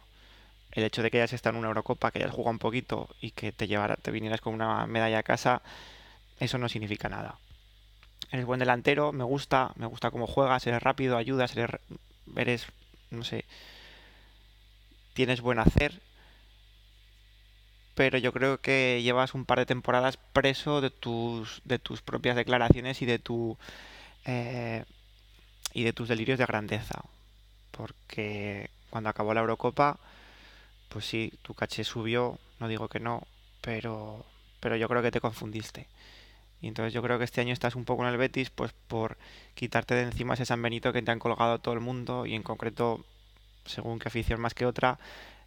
el 0.74 0.84
hecho 0.84 1.02
de 1.02 1.10
que 1.10 1.18
hayas 1.18 1.34
estado 1.34 1.56
en 1.56 1.62
una 1.62 1.70
Eurocopa, 1.70 2.12
que 2.12 2.20
hayas 2.20 2.36
jugado 2.36 2.52
un 2.52 2.60
poquito 2.60 3.10
y 3.20 3.32
que 3.32 3.52
te 3.52 3.66
llevara, 3.66 3.96
te 3.96 4.12
vinieras 4.12 4.42
con 4.42 4.54
una 4.54 4.86
medalla 4.86 5.18
a 5.18 5.24
casa, 5.24 5.64
eso 6.40 6.60
no 6.60 6.70
significa 6.70 7.10
nada. 7.10 7.40
Eres 8.32 8.46
buen 8.46 8.60
delantero, 8.60 9.12
me 9.12 9.24
gusta, 9.24 9.72
me 9.76 9.88
gusta 9.88 10.12
cómo 10.12 10.28
juegas, 10.28 10.68
eres 10.68 10.84
rápido, 10.84 11.18
ayudas, 11.18 11.58
eres, 11.58 11.82
eres 12.36 12.68
no 13.10 13.24
sé, 13.24 13.46
tienes 15.14 15.42
buen 15.42 15.60
hacer, 15.60 16.02
pero 17.96 18.18
yo 18.18 18.32
creo 18.34 18.60
que 18.60 19.02
llevas 19.04 19.34
un 19.34 19.46
par 19.46 19.60
de 19.60 19.66
temporadas 19.66 20.18
preso 20.18 20.82
de 20.82 20.90
tus, 20.90 21.62
de 21.66 21.80
tus 21.80 22.02
propias 22.02 22.36
declaraciones 22.36 23.02
y 23.02 23.06
de 23.06 23.20
tu 23.20 23.58
eh, 24.26 24.86
y 25.74 25.84
de 25.84 25.94
tus 25.94 26.08
delirios 26.08 26.40
de 26.40 26.46
grandeza, 26.46 27.04
porque 27.72 28.70
cuando 28.90 29.10
acabó 29.10 29.34
la 29.34 29.42
Eurocopa, 29.42 30.00
pues 30.90 31.06
sí, 31.06 31.34
tu 31.42 31.54
caché 31.54 31.84
subió, 31.84 32.40
no 32.60 32.68
digo 32.68 32.90
que 32.90 33.00
no, 33.00 33.28
pero 33.62 34.26
pero 34.60 34.76
yo 34.78 34.88
creo 34.88 35.02
que 35.02 35.12
te 35.12 35.22
confundiste. 35.22 35.88
Y 36.62 36.68
entonces 36.68 36.94
yo 36.94 37.02
creo 37.02 37.18
que 37.18 37.26
este 37.26 37.42
año 37.42 37.54
estás 37.54 37.76
un 37.76 37.86
poco 37.86 38.04
en 38.04 38.10
el 38.10 38.18
Betis, 38.18 38.52
pues 38.52 38.72
por 38.88 39.18
quitarte 39.56 39.96
de 39.96 40.04
encima 40.04 40.36
ese 40.36 40.46
San 40.46 40.62
Benito 40.62 40.94
que 40.94 41.02
te 41.02 41.12
han 41.12 41.20
colgado 41.20 41.60
todo 41.60 41.74
el 41.74 41.80
mundo 41.80 42.26
y 42.28 42.36
en 42.36 42.44
concreto 42.44 43.04
según 43.66 44.00
qué 44.00 44.08
afición 44.08 44.40
más 44.40 44.54
que 44.54 44.66
otra, 44.66 45.00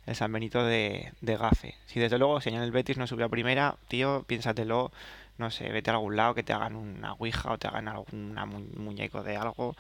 el 0.07 0.15
San 0.15 0.33
Benito 0.33 0.65
de, 0.65 1.13
de 1.21 1.37
Gafe. 1.37 1.75
Si 1.87 2.01
desde 2.01 2.19
luego, 2.19 2.41
si 2.41 2.51
el 2.51 2.73
Betis 2.73 2.99
no 2.99 3.07
subió 3.07 3.27
a 3.27 3.29
primera, 3.31 3.77
tío, 3.89 4.25
piénsatelo, 4.27 4.93
no 5.39 5.51
sé, 5.51 5.69
vete 5.71 5.91
a 5.91 5.95
algún 5.95 6.17
lado 6.17 6.35
que 6.35 6.43
te 6.43 6.53
hagan 6.53 6.77
una 6.77 7.15
ouija 7.15 7.53
o 7.53 7.59
te 7.59 7.69
hagan 7.69 7.89
algún 7.89 8.35
muñeco 8.77 9.23
de 9.23 9.37
algo, 9.37 9.77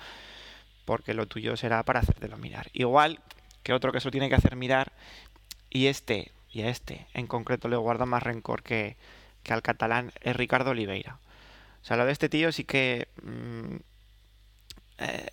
porque 0.84 1.14
lo 1.14 1.26
tuyo 1.26 1.56
será 1.56 1.82
para 1.82 2.00
hacértelo 2.00 2.36
mirar. 2.38 2.68
Igual 2.72 3.20
que 3.62 3.72
otro 3.72 3.92
que 3.92 3.98
eso 3.98 4.10
tiene 4.10 4.28
que 4.28 4.34
hacer 4.34 4.56
mirar, 4.56 4.92
y 5.70 5.86
este, 5.86 6.32
y 6.52 6.62
a 6.62 6.68
este 6.68 7.06
en 7.14 7.26
concreto 7.26 7.68
le 7.68 7.76
guarda 7.76 8.06
más 8.06 8.22
rencor 8.22 8.62
que, 8.62 8.96
que 9.42 9.52
al 9.52 9.62
catalán, 9.62 10.12
es 10.22 10.36
Ricardo 10.36 10.70
Oliveira. 10.70 11.18
O 11.82 11.86
sea, 11.86 11.96
lo 11.96 12.06
de 12.06 12.12
este 12.12 12.28
tío 12.28 12.50
sí 12.52 12.64
que... 12.64 13.08
Mm, 13.22 13.76
eh, 14.98 15.30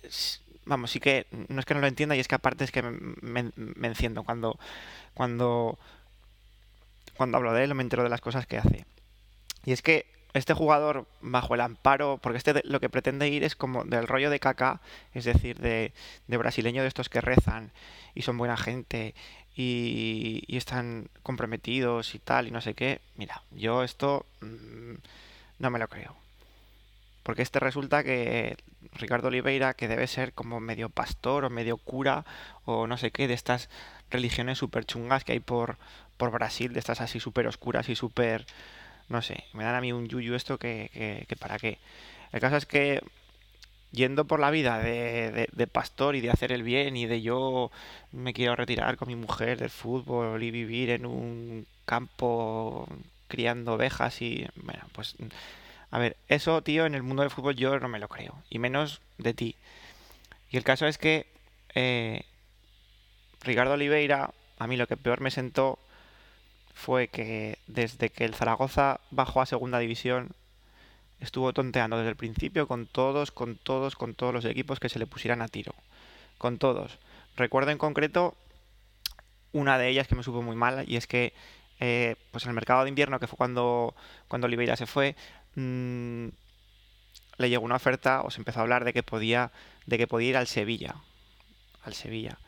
vamos, 0.64 0.90
sí 0.90 1.00
que 1.00 1.26
no 1.48 1.60
es 1.60 1.66
que 1.66 1.74
no 1.74 1.80
lo 1.80 1.86
entienda 1.86 2.16
y 2.16 2.20
es 2.20 2.28
que 2.28 2.34
aparte 2.34 2.64
es 2.64 2.72
que 2.72 2.82
me, 2.82 3.52
enciendo 3.82 4.22
cuando, 4.24 4.58
cuando, 5.14 5.78
cuando 7.16 7.38
hablo 7.38 7.52
de 7.52 7.64
él, 7.64 7.74
me 7.74 7.82
entero 7.82 8.02
de 8.02 8.08
las 8.08 8.20
cosas 8.20 8.46
que 8.46 8.58
hace. 8.58 8.86
Y 9.64 9.72
es 9.72 9.82
que 9.82 10.06
este 10.34 10.54
jugador 10.54 11.06
bajo 11.20 11.54
el 11.54 11.60
amparo, 11.60 12.18
porque 12.22 12.38
este 12.38 12.62
lo 12.64 12.80
que 12.80 12.88
pretende 12.88 13.28
ir 13.28 13.44
es 13.44 13.54
como 13.54 13.84
del 13.84 14.08
rollo 14.08 14.30
de 14.30 14.40
caca, 14.40 14.80
es 15.12 15.24
decir, 15.24 15.58
de, 15.58 15.92
brasileño 16.26 16.82
de 16.82 16.88
estos 16.88 17.08
que 17.08 17.20
rezan 17.20 17.72
y 18.14 18.22
son 18.22 18.38
buena 18.38 18.56
gente 18.56 19.14
y, 19.54 20.42
y, 20.46 20.56
están 20.56 21.08
comprometidos 21.22 22.14
y 22.14 22.18
tal 22.18 22.48
y 22.48 22.50
no 22.50 22.60
sé 22.60 22.74
qué. 22.74 23.00
Mira, 23.16 23.42
yo 23.50 23.82
esto 23.82 24.24
mm, 24.40 24.94
no 25.58 25.70
me 25.70 25.78
lo 25.78 25.88
creo. 25.88 26.21
Porque 27.22 27.42
este 27.42 27.60
resulta 27.60 28.02
que 28.02 28.56
Ricardo 28.94 29.28
Oliveira, 29.28 29.74
que 29.74 29.88
debe 29.88 30.06
ser 30.06 30.32
como 30.32 30.60
medio 30.60 30.88
pastor 30.88 31.44
o 31.44 31.50
medio 31.50 31.76
cura 31.76 32.24
o 32.64 32.86
no 32.86 32.96
sé 32.96 33.10
qué, 33.10 33.28
de 33.28 33.34
estas 33.34 33.68
religiones 34.10 34.58
súper 34.58 34.84
chungas 34.84 35.24
que 35.24 35.32
hay 35.32 35.40
por, 35.40 35.78
por 36.16 36.30
Brasil, 36.30 36.72
de 36.72 36.80
estas 36.80 37.00
así 37.00 37.20
súper 37.20 37.46
oscuras 37.46 37.88
y 37.88 37.96
súper... 37.96 38.46
no 39.08 39.22
sé, 39.22 39.44
me 39.52 39.64
dan 39.64 39.74
a 39.74 39.80
mí 39.80 39.92
un 39.92 40.06
yuyu 40.08 40.34
esto 40.34 40.58
que, 40.58 41.26
que, 41.28 41.36
para 41.36 41.58
qué. 41.58 41.78
El 42.32 42.40
caso 42.40 42.56
es 42.56 42.66
que 42.66 43.02
yendo 43.92 44.26
por 44.26 44.40
la 44.40 44.50
vida 44.50 44.78
de, 44.78 45.48
de, 45.52 45.66
pastor 45.66 46.16
y 46.16 46.20
de 46.22 46.30
hacer 46.30 46.50
el 46.50 46.62
bien 46.62 46.96
y 46.96 47.06
de 47.06 47.20
yo 47.20 47.70
me 48.10 48.32
quiero 48.32 48.56
retirar 48.56 48.96
con 48.96 49.08
mi 49.08 49.16
mujer 49.16 49.58
del 49.58 49.70
fútbol 49.70 50.42
y 50.42 50.50
vivir 50.50 50.90
en 50.90 51.04
un 51.04 51.66
campo 51.84 52.88
criando 53.28 53.74
ovejas 53.74 54.22
y 54.22 54.46
bueno, 54.56 54.82
pues 54.92 55.16
a 55.92 55.98
ver, 55.98 56.16
eso, 56.26 56.62
tío, 56.62 56.86
en 56.86 56.94
el 56.94 57.02
mundo 57.02 57.22
del 57.22 57.30
fútbol 57.30 57.54
yo 57.54 57.78
no 57.78 57.86
me 57.86 57.98
lo 57.98 58.08
creo. 58.08 58.42
Y 58.48 58.58
menos 58.58 59.02
de 59.18 59.34
ti. 59.34 59.56
Y 60.50 60.56
el 60.56 60.64
caso 60.64 60.86
es 60.86 60.96
que 60.96 61.26
eh, 61.74 62.24
Ricardo 63.42 63.74
Oliveira, 63.74 64.32
a 64.58 64.66
mí 64.66 64.78
lo 64.78 64.86
que 64.86 64.96
peor 64.96 65.20
me 65.20 65.30
sentó 65.30 65.78
fue 66.74 67.08
que 67.08 67.58
desde 67.66 68.08
que 68.08 68.24
el 68.24 68.34
Zaragoza 68.34 69.00
bajó 69.10 69.42
a 69.42 69.46
segunda 69.46 69.78
división, 69.78 70.30
estuvo 71.20 71.52
tonteando 71.52 71.98
desde 71.98 72.08
el 72.08 72.16
principio 72.16 72.66
con 72.66 72.86
todos, 72.86 73.30
con 73.30 73.56
todos, 73.56 73.94
con 73.94 74.14
todos 74.14 74.32
los 74.32 74.46
equipos 74.46 74.80
que 74.80 74.88
se 74.88 74.98
le 74.98 75.06
pusieran 75.06 75.42
a 75.42 75.48
tiro. 75.48 75.74
Con 76.38 76.56
todos. 76.56 76.98
Recuerdo 77.36 77.70
en 77.70 77.76
concreto 77.76 78.34
una 79.52 79.76
de 79.76 79.90
ellas 79.90 80.08
que 80.08 80.14
me 80.14 80.22
supo 80.22 80.40
muy 80.40 80.56
mal 80.56 80.88
y 80.88 80.96
es 80.96 81.06
que 81.06 81.34
eh, 81.80 82.16
pues 82.30 82.44
en 82.44 82.50
el 82.50 82.54
mercado 82.54 82.84
de 82.84 82.88
invierno, 82.88 83.20
que 83.20 83.26
fue 83.26 83.36
cuando, 83.36 83.94
cuando 84.28 84.46
Oliveira 84.46 84.76
se 84.76 84.86
fue, 84.86 85.16
Mm, 85.54 86.28
le 87.38 87.50
llegó 87.50 87.64
una 87.64 87.76
oferta 87.76 88.22
o 88.22 88.30
se 88.30 88.40
empezó 88.40 88.60
a 88.60 88.62
hablar 88.62 88.84
de 88.84 88.92
que 88.92 89.02
podía 89.02 89.52
de 89.86 89.98
que 89.98 90.06
podía 90.06 90.30
ir 90.30 90.36
al 90.36 90.46
Sevilla 90.46 90.96
al 91.82 91.94
Sevilla. 91.94 92.38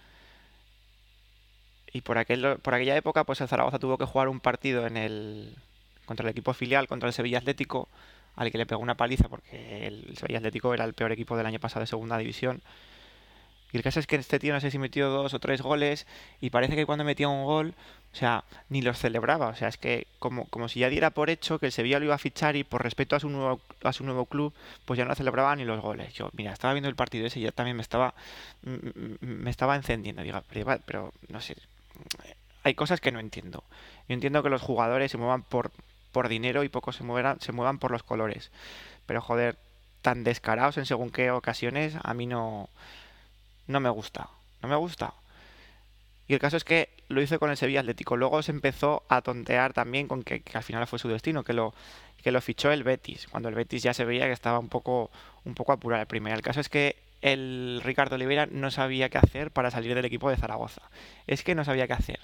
Y 1.93 2.01
por 2.01 2.19
aquel 2.19 2.59
por 2.61 2.75
aquella 2.75 2.97
época 2.97 3.25
pues 3.25 3.41
el 3.41 3.49
Zaragoza 3.49 3.79
tuvo 3.79 3.99
que 3.99 4.05
jugar 4.05 4.29
un 4.29 4.41
partido 4.41 4.87
en 4.87 4.97
el 4.97 5.57
contra 6.07 6.25
el 6.25 6.31
equipo 6.31 6.53
filial 6.55 6.87
contra 6.87 7.09
el 7.09 7.13
Sevilla 7.13 7.39
Atlético 7.39 7.89
al 8.37 8.51
que 8.51 8.59
le 8.59 8.67
pegó 8.67 8.81
una 8.83 8.97
paliza 8.97 9.29
porque 9.29 9.87
el 9.87 10.17
Sevilla 10.17 10.39
Atlético 10.39 10.75
era 10.75 10.85
el 10.85 10.95
peor 10.95 11.13
equipo 11.13 11.37
del 11.37 11.47
año 11.47 11.61
pasado 11.61 11.81
de 11.81 11.87
segunda 11.87 12.19
división 12.19 12.63
y 13.75 13.77
el 13.77 13.83
caso 13.83 13.99
es 13.99 14.07
que 14.07 14.15
este 14.15 14.39
tío 14.39 14.55
no 14.55 14.61
sé 14.61 14.71
si 14.71 14.79
metió 14.79 15.11
dos 15.11 15.35
o 15.35 15.41
tres 15.41 15.61
goles 15.61 16.07
y 16.41 16.51
parece 16.51 16.77
que 16.77 16.87
cuando 16.87 17.03
metía 17.03 17.27
un 17.27 17.43
gol, 17.43 17.75
o 18.13 18.17
sea, 18.17 18.45
ni 18.69 18.83
los 18.83 19.01
celebraba. 19.01 19.49
O 19.49 19.57
sea, 19.57 19.67
es 19.67 19.79
que 19.79 20.07
como, 20.21 20.45
como 20.45 20.69
si 20.69 20.79
ya 20.79 20.89
diera 20.89 21.11
por 21.11 21.29
hecho 21.29 21.59
que 21.59 21.67
el 21.67 21.73
Sevilla 21.73 21.99
lo 21.99 22.05
iba 22.05 22.15
a 22.15 22.19
fichar 22.19 22.55
y 22.55 22.63
por 22.63 22.85
respeto 22.85 23.17
a 23.17 23.21
su 23.21 23.29
nuevo, 23.29 23.61
a 23.83 23.93
su 23.93 24.05
nuevo 24.05 24.27
club, 24.27 24.55
pues 24.85 24.97
ya 24.97 25.05
no 25.05 25.13
celebraba 25.17 25.57
ni 25.57 25.65
los 25.65 25.83
goles. 25.83 26.15
Yo, 26.15 26.31
mira, 26.35 26.53
estaba 26.53 26.73
viendo 26.73 26.89
el 26.89 26.95
partido 26.95 27.27
ese 27.27 27.41
y 27.41 27.43
ya 27.43 27.51
también 27.51 27.77
me 27.77 27.83
estaba, 27.83 28.15
me 28.63 29.51
estaba 29.51 29.75
encendiendo. 29.75 30.23
Digo, 30.23 30.41
pero, 30.53 30.79
pero 30.87 31.13
no 31.27 31.41
sé, 31.41 31.57
hay 32.63 32.75
cosas 32.75 33.01
que 33.01 33.11
no 33.11 33.19
entiendo. 33.19 33.65
Yo 34.09 34.15
entiendo 34.15 34.45
que 34.45 34.51
los 34.51 34.63
jugadores 34.63 35.11
se 35.11 35.19
muevan 35.19 35.43
por, 35.43 35.73
por 36.13 36.29
dinero 36.29 36.63
y 36.63 36.69
pocos 36.69 36.95
se 36.95 37.03
muevan, 37.03 37.41
se 37.41 37.51
muevan 37.51 37.81
por 37.81 37.91
los 37.91 38.05
colores. 38.05 38.53
pero 39.07 39.21
joder, 39.21 39.59
tan 40.01 40.23
descarados 40.23 40.79
en 40.79 40.87
según 40.87 41.11
qué 41.11 41.33
ocasiones, 41.33 41.97
a 42.05 42.15
mí 42.15 42.27
no, 42.27 42.69
no 43.67 43.81
me 43.81 43.91
gusta, 43.91 44.29
no 44.63 44.69
me 44.69 44.77
gusta. 44.77 45.15
Y 46.27 46.35
el 46.35 46.41
caso 46.41 46.57
es 46.57 46.65
que 46.65 46.89
lo 47.09 47.21
hizo 47.21 47.39
con 47.39 47.51
el 47.51 47.57
Sevilla 47.57 47.81
Atlético. 47.81 48.17
Luego 48.17 48.43
se 48.43 48.53
empezó 48.53 49.03
a 49.09 49.21
tontear 49.23 49.73
también 49.73 50.09
con 50.09 50.23
que, 50.23 50.43
al 50.55 50.63
final 50.63 50.87
fue 50.87 50.99
su 50.99 51.09
destino, 51.09 51.45
que 51.45 51.53
lo, 51.53 51.75
que 52.23 52.33
lo 52.33 52.41
fichó 52.41 52.73
el 52.73 52.83
Betis, 52.83 53.27
cuando 53.29 53.49
el 53.49 53.55
Betis 53.55 53.83
ya 53.83 53.93
se 53.93 54.05
veía 54.05 54.27
que 54.27 54.33
estaba 54.33 54.59
un 54.59 54.69
poco, 54.69 55.11
un 55.45 55.55
poco 55.55 55.73
apurado 55.73 56.01
el 56.01 56.07
primer. 56.07 56.33
El 56.33 56.43
caso 56.43 56.61
es 56.61 56.69
que 56.69 56.97
el 57.21 57.81
Ricardo 57.85 58.17
Oliveira 58.17 58.47
no 58.47 58.71
sabía 58.71 59.09
qué 59.09 59.19
hacer 59.19 59.51
para 59.51 59.71
salir 59.71 59.95
del 59.95 60.05
equipo 60.05 60.31
de 60.31 60.37
Zaragoza. 60.37 60.83
Es 61.27 61.43
que 61.43 61.55
no 61.55 61.65
sabía 61.65 61.87
qué 61.87 61.93
hacer. 61.93 62.21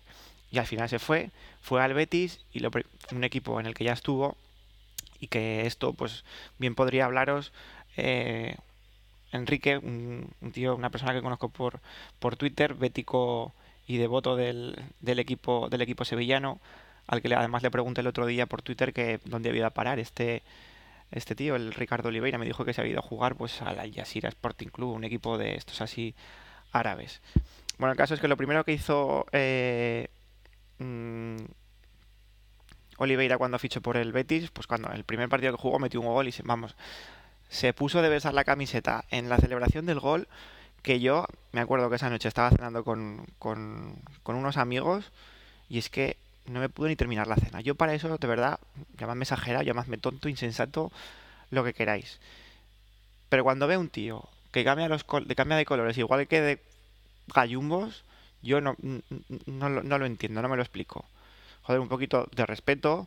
Y 0.51 0.59
al 0.59 0.67
final 0.67 0.89
se 0.89 0.99
fue, 0.99 1.31
fue 1.61 1.83
al 1.83 1.95
Betis 1.95 2.41
y 2.53 2.61
lo, 2.61 2.71
un 3.13 3.25
equipo 3.25 3.61
en 3.61 3.67
el 3.67 3.75
que 3.75 3.85
ya 3.85 3.93
estuvo 3.93 4.37
y 5.21 5.29
que 5.29 5.67
esto 5.67 5.93
pues 5.93 6.25
bien 6.59 6.75
podría 6.75 7.05
hablaros 7.05 7.53
eh, 7.97 8.57
Enrique, 9.33 9.79
un, 9.79 10.29
tío, 10.53 10.75
una 10.75 10.91
persona 10.91 11.13
que 11.13 11.23
conozco 11.23 11.49
por, 11.49 11.81
por 12.19 12.37
Twitter, 12.37 12.75
bético 12.75 13.55
y 13.87 13.99
devoto 13.99 14.37
del, 14.37 14.77
del, 15.01 15.19
equipo, 15.19 15.69
del 15.69 15.83
equipo 15.83 16.05
sevillano, 16.05 16.61
al 17.07 17.23
que 17.23 17.35
además 17.35 17.63
le 17.63 17.71
pregunté 17.71 18.01
el 18.01 18.07
otro 18.07 18.27
día 18.27 18.47
por 18.47 18.63
Twitter 18.63 18.93
que 18.93 19.21
dónde 19.25 19.49
había 19.49 19.61
ido 19.61 19.67
a 19.67 19.71
parar 19.71 19.99
este, 19.99 20.43
este 21.11 21.35
tío, 21.35 21.57
el 21.57 21.73
Ricardo 21.73 22.09
Oliveira, 22.09 22.39
me 22.39 22.47
dijo 22.47 22.65
que 22.65 22.73
se 22.73 22.81
había 22.81 22.93
ido 22.93 23.01
a 23.01 23.03
jugar 23.03 23.37
pues 23.37 23.63
al 23.63 23.79
Al 23.79 23.93
Jazeera 23.93 24.29
Sporting 24.29 24.69
Club, 24.69 24.95
un 24.95 25.05
equipo 25.05 25.39
de 25.39 25.55
estos 25.55 25.81
así 25.81 26.15
árabes. 26.73 27.21
Bueno, 27.79 27.93
el 27.93 27.99
caso 27.99 28.15
es 28.15 28.21
que 28.21 28.29
lo 28.29 28.37
primero 28.37 28.65
que 28.65 28.73
hizo 28.73 29.27
eh, 29.33 30.09
mm, 30.79 31.37
Oliveira 32.99 33.39
cuando 33.39 33.59
fichó 33.59 33.81
por 33.81 33.97
el 33.97 34.13
Betis, 34.13 34.51
pues 34.51 34.67
cuando 34.67 34.91
el 34.93 35.05
primer 35.05 35.29
partido 35.29 35.53
que 35.57 35.63
jugó 35.63 35.79
metió 35.79 36.01
un 36.01 36.07
gol 36.07 36.29
y 36.29 36.33
se, 36.33 36.43
vamos, 36.43 36.77
se 37.51 37.75
puso 37.75 38.01
de 38.01 38.09
besar 38.09 38.33
la 38.33 38.45
camiseta 38.45 39.05
en 39.11 39.29
la 39.29 39.37
celebración 39.37 39.85
del 39.85 40.01
gol 40.01 40.29
que 40.83 41.01
yo 41.01 41.27
me 41.53 41.61
acuerdo 41.61 41.91
que 41.91 41.97
esa 41.97 42.09
noche 42.09 42.29
estaba 42.29 42.51
cenando 42.51 42.85
con, 42.85 43.27
con, 43.39 44.03
unos 44.25 44.57
amigos 44.57 45.11
y 45.69 45.79
es 45.79 45.91
que 45.91 46.17
no 46.47 46.61
me 46.61 46.69
pude 46.69 46.89
ni 46.89 46.97
terminar 46.97 47.27
la 47.27 47.37
cena. 47.37 47.61
Yo 47.61 47.75
para 47.75 47.93
eso, 47.93 48.17
de 48.17 48.27
verdad, 48.27 48.59
llamadme 48.97 49.25
exagerado, 49.25 49.65
llamadme 49.65 49.99
tonto, 49.99 50.29
insensato, 50.29 50.91
lo 51.51 51.65
que 51.65 51.75
queráis. 51.75 52.19
Pero 53.29 53.45
cuando 53.45 53.67
veo 53.67 53.79
un 53.79 53.91
tío 53.91 54.27
que 54.53 54.65
cambia, 54.65 54.89
los 54.89 55.05
cambia 55.05 55.57
de 55.57 55.67
colores 55.67 55.99
igual 55.99 56.27
que 56.29 56.41
de 56.41 56.63
gallumbos, 57.35 58.05
yo 58.43 58.61
no, 58.61 58.77
no, 59.47 59.69
no 59.69 59.99
lo 59.99 60.07
entiendo, 60.07 60.41
no 60.41 60.49
me 60.49 60.57
lo 60.57 60.63
explico. 60.63 61.05
Joder, 61.63 61.81
un 61.81 61.89
poquito 61.89 62.29
de 62.35 62.47
respeto, 62.47 63.07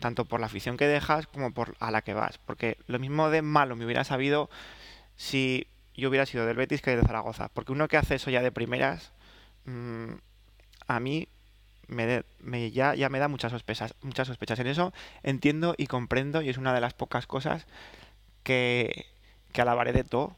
tanto 0.00 0.24
por 0.24 0.40
la 0.40 0.46
afición 0.46 0.76
que 0.76 0.86
dejas 0.86 1.26
como 1.26 1.52
por 1.52 1.76
a 1.80 1.90
la 1.90 2.02
que 2.02 2.14
vas. 2.14 2.38
Porque 2.38 2.78
lo 2.86 2.98
mismo 2.98 3.30
de 3.30 3.42
malo 3.42 3.76
me 3.76 3.84
hubiera 3.84 4.04
sabido 4.04 4.48
si 5.16 5.66
yo 5.94 6.08
hubiera 6.08 6.26
sido 6.26 6.46
del 6.46 6.56
Betis 6.56 6.82
que 6.82 6.96
de 6.96 7.02
Zaragoza. 7.02 7.48
Porque 7.48 7.72
uno 7.72 7.88
que 7.88 7.96
hace 7.96 8.14
eso 8.16 8.30
ya 8.30 8.42
de 8.42 8.52
primeras, 8.52 9.12
mm, 9.64 10.12
a 10.86 11.00
mí 11.00 11.28
me, 11.88 12.24
me 12.40 12.70
ya, 12.70 12.94
ya, 12.94 13.08
me 13.08 13.18
da 13.18 13.28
muchas 13.28 13.52
sospechas, 13.52 13.94
muchas 14.02 14.28
sospechas. 14.28 14.58
En 14.60 14.68
eso 14.68 14.92
entiendo 15.22 15.74
y 15.76 15.86
comprendo 15.86 16.42
y 16.42 16.48
es 16.48 16.58
una 16.58 16.72
de 16.72 16.80
las 16.80 16.94
pocas 16.94 17.26
cosas 17.26 17.66
que, 18.44 19.06
que 19.52 19.60
alabaré 19.60 19.92
de 19.92 20.04
todo. 20.04 20.36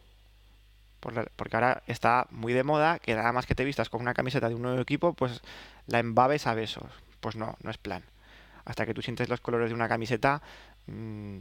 Porque 1.01 1.57
ahora 1.57 1.83
está 1.87 2.27
muy 2.31 2.53
de 2.53 2.63
moda 2.63 2.99
que 2.99 3.15
nada 3.15 3.33
más 3.33 3.47
que 3.47 3.55
te 3.55 3.65
vistas 3.65 3.89
con 3.89 4.03
una 4.03 4.13
camiseta 4.13 4.51
de 4.51 4.55
un 4.55 4.63
nuevo 4.63 4.81
equipo, 4.81 5.15
pues 5.15 5.41
la 5.87 5.99
embabes 5.99 6.47
a 6.47 6.55
besos. 6.55 6.91
Pues 7.21 7.37
no, 7.37 7.57
no 7.63 7.71
es 7.71 7.79
plan. 7.79 8.03
Hasta 8.71 8.87
que 8.87 8.95
tú 8.95 9.03
sientes 9.03 9.29
los 9.29 9.41
colores 9.41 9.69
de 9.69 9.75
una 9.75 9.89
camiseta, 9.89 10.41
mm, 10.87 11.39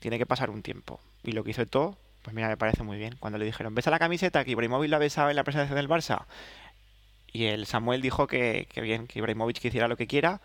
tiene 0.00 0.18
que 0.18 0.26
pasar 0.26 0.50
un 0.50 0.62
tiempo. 0.62 1.00
Y 1.22 1.32
lo 1.32 1.44
que 1.44 1.52
hizo 1.52 1.64
todo 1.66 1.96
pues 2.22 2.34
mira, 2.34 2.48
me 2.48 2.56
parece 2.56 2.82
muy 2.82 2.98
bien. 2.98 3.16
Cuando 3.18 3.38
le 3.38 3.44
dijeron, 3.44 3.74
¿ves 3.74 3.86
a 3.88 3.90
la 3.90 3.98
camiseta 3.98 4.44
que 4.44 4.52
Ibrahimovic 4.52 4.90
la 4.90 4.98
besaba 4.98 5.30
en 5.30 5.36
la 5.36 5.44
presentación 5.44 5.76
del 5.76 5.88
Barça? 5.88 6.26
Y 7.32 7.46
el 7.46 7.66
Samuel 7.66 8.00
dijo 8.00 8.26
que, 8.26 8.68
que 8.72 8.80
bien, 8.80 9.06
que 9.06 9.18
Ibrahimovic 9.18 9.58
que 9.58 9.68
hiciera 9.68 9.88
lo 9.88 9.96
que 9.96 10.06
quiera, 10.06 10.40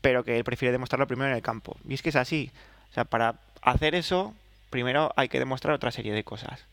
pero 0.00 0.24
que 0.24 0.36
él 0.36 0.44
prefiere 0.44 0.72
demostrarlo 0.72 1.06
primero 1.06 1.30
en 1.30 1.36
el 1.36 1.42
campo. 1.42 1.76
Y 1.88 1.94
es 1.94 2.02
que 2.02 2.10
es 2.10 2.16
así. 2.16 2.50
O 2.90 2.94
sea, 2.94 3.04
para 3.04 3.36
hacer 3.62 3.94
eso, 3.94 4.34
primero 4.70 5.12
hay 5.16 5.28
que 5.28 5.38
demostrar 5.38 5.74
otra 5.74 5.90
serie 5.90 6.12
de 6.12 6.24
cosas. 6.24 6.64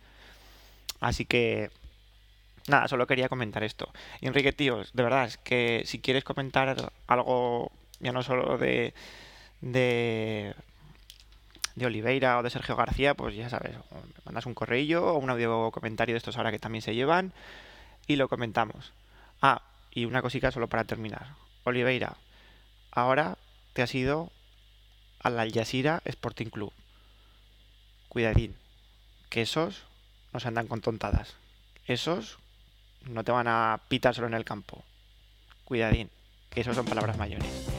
Así 0.99 1.25
que, 1.25 1.71
nada, 2.67 2.87
solo 2.87 3.07
quería 3.07 3.29
comentar 3.29 3.63
esto. 3.63 3.91
Enrique, 4.21 4.53
tíos, 4.53 4.91
de 4.93 5.03
verdad, 5.03 5.25
es 5.25 5.37
que 5.37 5.83
si 5.85 5.99
quieres 5.99 6.23
comentar 6.23 6.91
algo, 7.07 7.71
ya 7.99 8.12
no 8.12 8.23
solo 8.23 8.57
de, 8.57 8.93
de 9.62 10.55
de 11.77 11.86
Oliveira 11.86 12.39
o 12.39 12.43
de 12.43 12.49
Sergio 12.49 12.75
García, 12.75 13.13
pues 13.13 13.36
ya 13.36 13.49
sabes, 13.49 13.77
mandas 14.25 14.47
un 14.47 14.55
correo 14.55 15.13
o 15.13 15.19
un 15.19 15.29
audio 15.29 15.69
comentario 15.69 16.13
de 16.13 16.17
estos 16.17 16.36
ahora 16.36 16.49
que 16.49 16.57
también 16.57 16.81
se 16.81 16.95
llevan 16.95 17.33
y 18.07 18.15
lo 18.15 18.27
comentamos. 18.27 18.93
Ah, 19.43 19.62
y 19.91 20.05
una 20.05 20.23
cosita 20.23 20.49
solo 20.49 20.67
para 20.67 20.86
terminar. 20.86 21.36
Oliveira, 21.65 22.17
ahora 22.89 23.38
te 23.73 23.83
has 23.83 23.93
ido 23.93 24.31
al 25.19 25.39
Al 25.39 25.53
Jazeera 25.53 26.01
Sporting 26.03 26.47
Club. 26.47 26.73
Cuidadín, 28.10 28.55
que 29.29 29.43
esos 29.43 29.83
no 30.33 30.39
se 30.39 30.47
andan 30.47 30.65
con 30.65 30.81
tontadas. 30.81 31.36
Esos 31.86 32.39
no 33.03 33.23
te 33.23 33.31
van 33.31 33.47
a 33.47 33.81
pitar 33.88 34.15
solo 34.15 34.25
en 34.25 34.33
el 34.33 34.45
campo. 34.45 34.83
Cuidadín, 35.63 36.10
que 36.49 36.62
esos 36.62 36.75
son 36.75 36.86
palabras 36.86 37.17
mayores. 37.17 37.76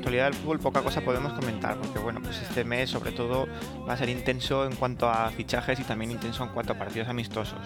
Del 0.00 0.34
fútbol 0.34 0.58
poca 0.58 0.82
cosa 0.82 1.02
podemos 1.02 1.32
comentar, 1.34 1.76
porque 1.76 1.98
bueno, 1.98 2.20
pues 2.22 2.40
este 2.40 2.64
mes 2.64 2.90
sobre 2.90 3.12
todo 3.12 3.46
va 3.86 3.94
a 3.94 3.96
ser 3.96 4.08
intenso 4.08 4.64
en 4.64 4.74
cuanto 4.76 5.08
a 5.08 5.30
fichajes 5.30 5.78
y 5.80 5.84
también 5.84 6.10
intenso 6.10 6.44
en 6.44 6.50
cuanto 6.50 6.72
a 6.72 6.78
partidos 6.78 7.08
amistosos. 7.08 7.60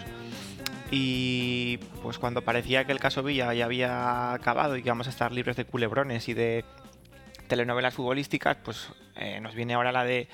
Y 0.90 1.78
pues 2.02 2.18
cuando 2.18 2.42
parecía 2.42 2.84
que 2.84 2.92
el 2.92 3.00
caso 3.00 3.22
Villa 3.22 3.52
ya 3.54 3.64
había 3.64 4.32
acabado 4.32 4.76
y 4.76 4.82
que 4.82 4.88
vamos 4.88 5.06
a 5.06 5.10
estar 5.10 5.32
libres 5.32 5.56
de 5.56 5.64
culebrones 5.64 6.28
y 6.28 6.34
de 6.34 6.64
telenovelas 7.48 7.94
futbolísticas, 7.94 8.56
pues 8.64 8.88
eh, 9.16 9.40
nos 9.40 9.54
viene 9.54 9.74
ahora 9.74 9.92
la 9.92 10.04
de 10.04 10.28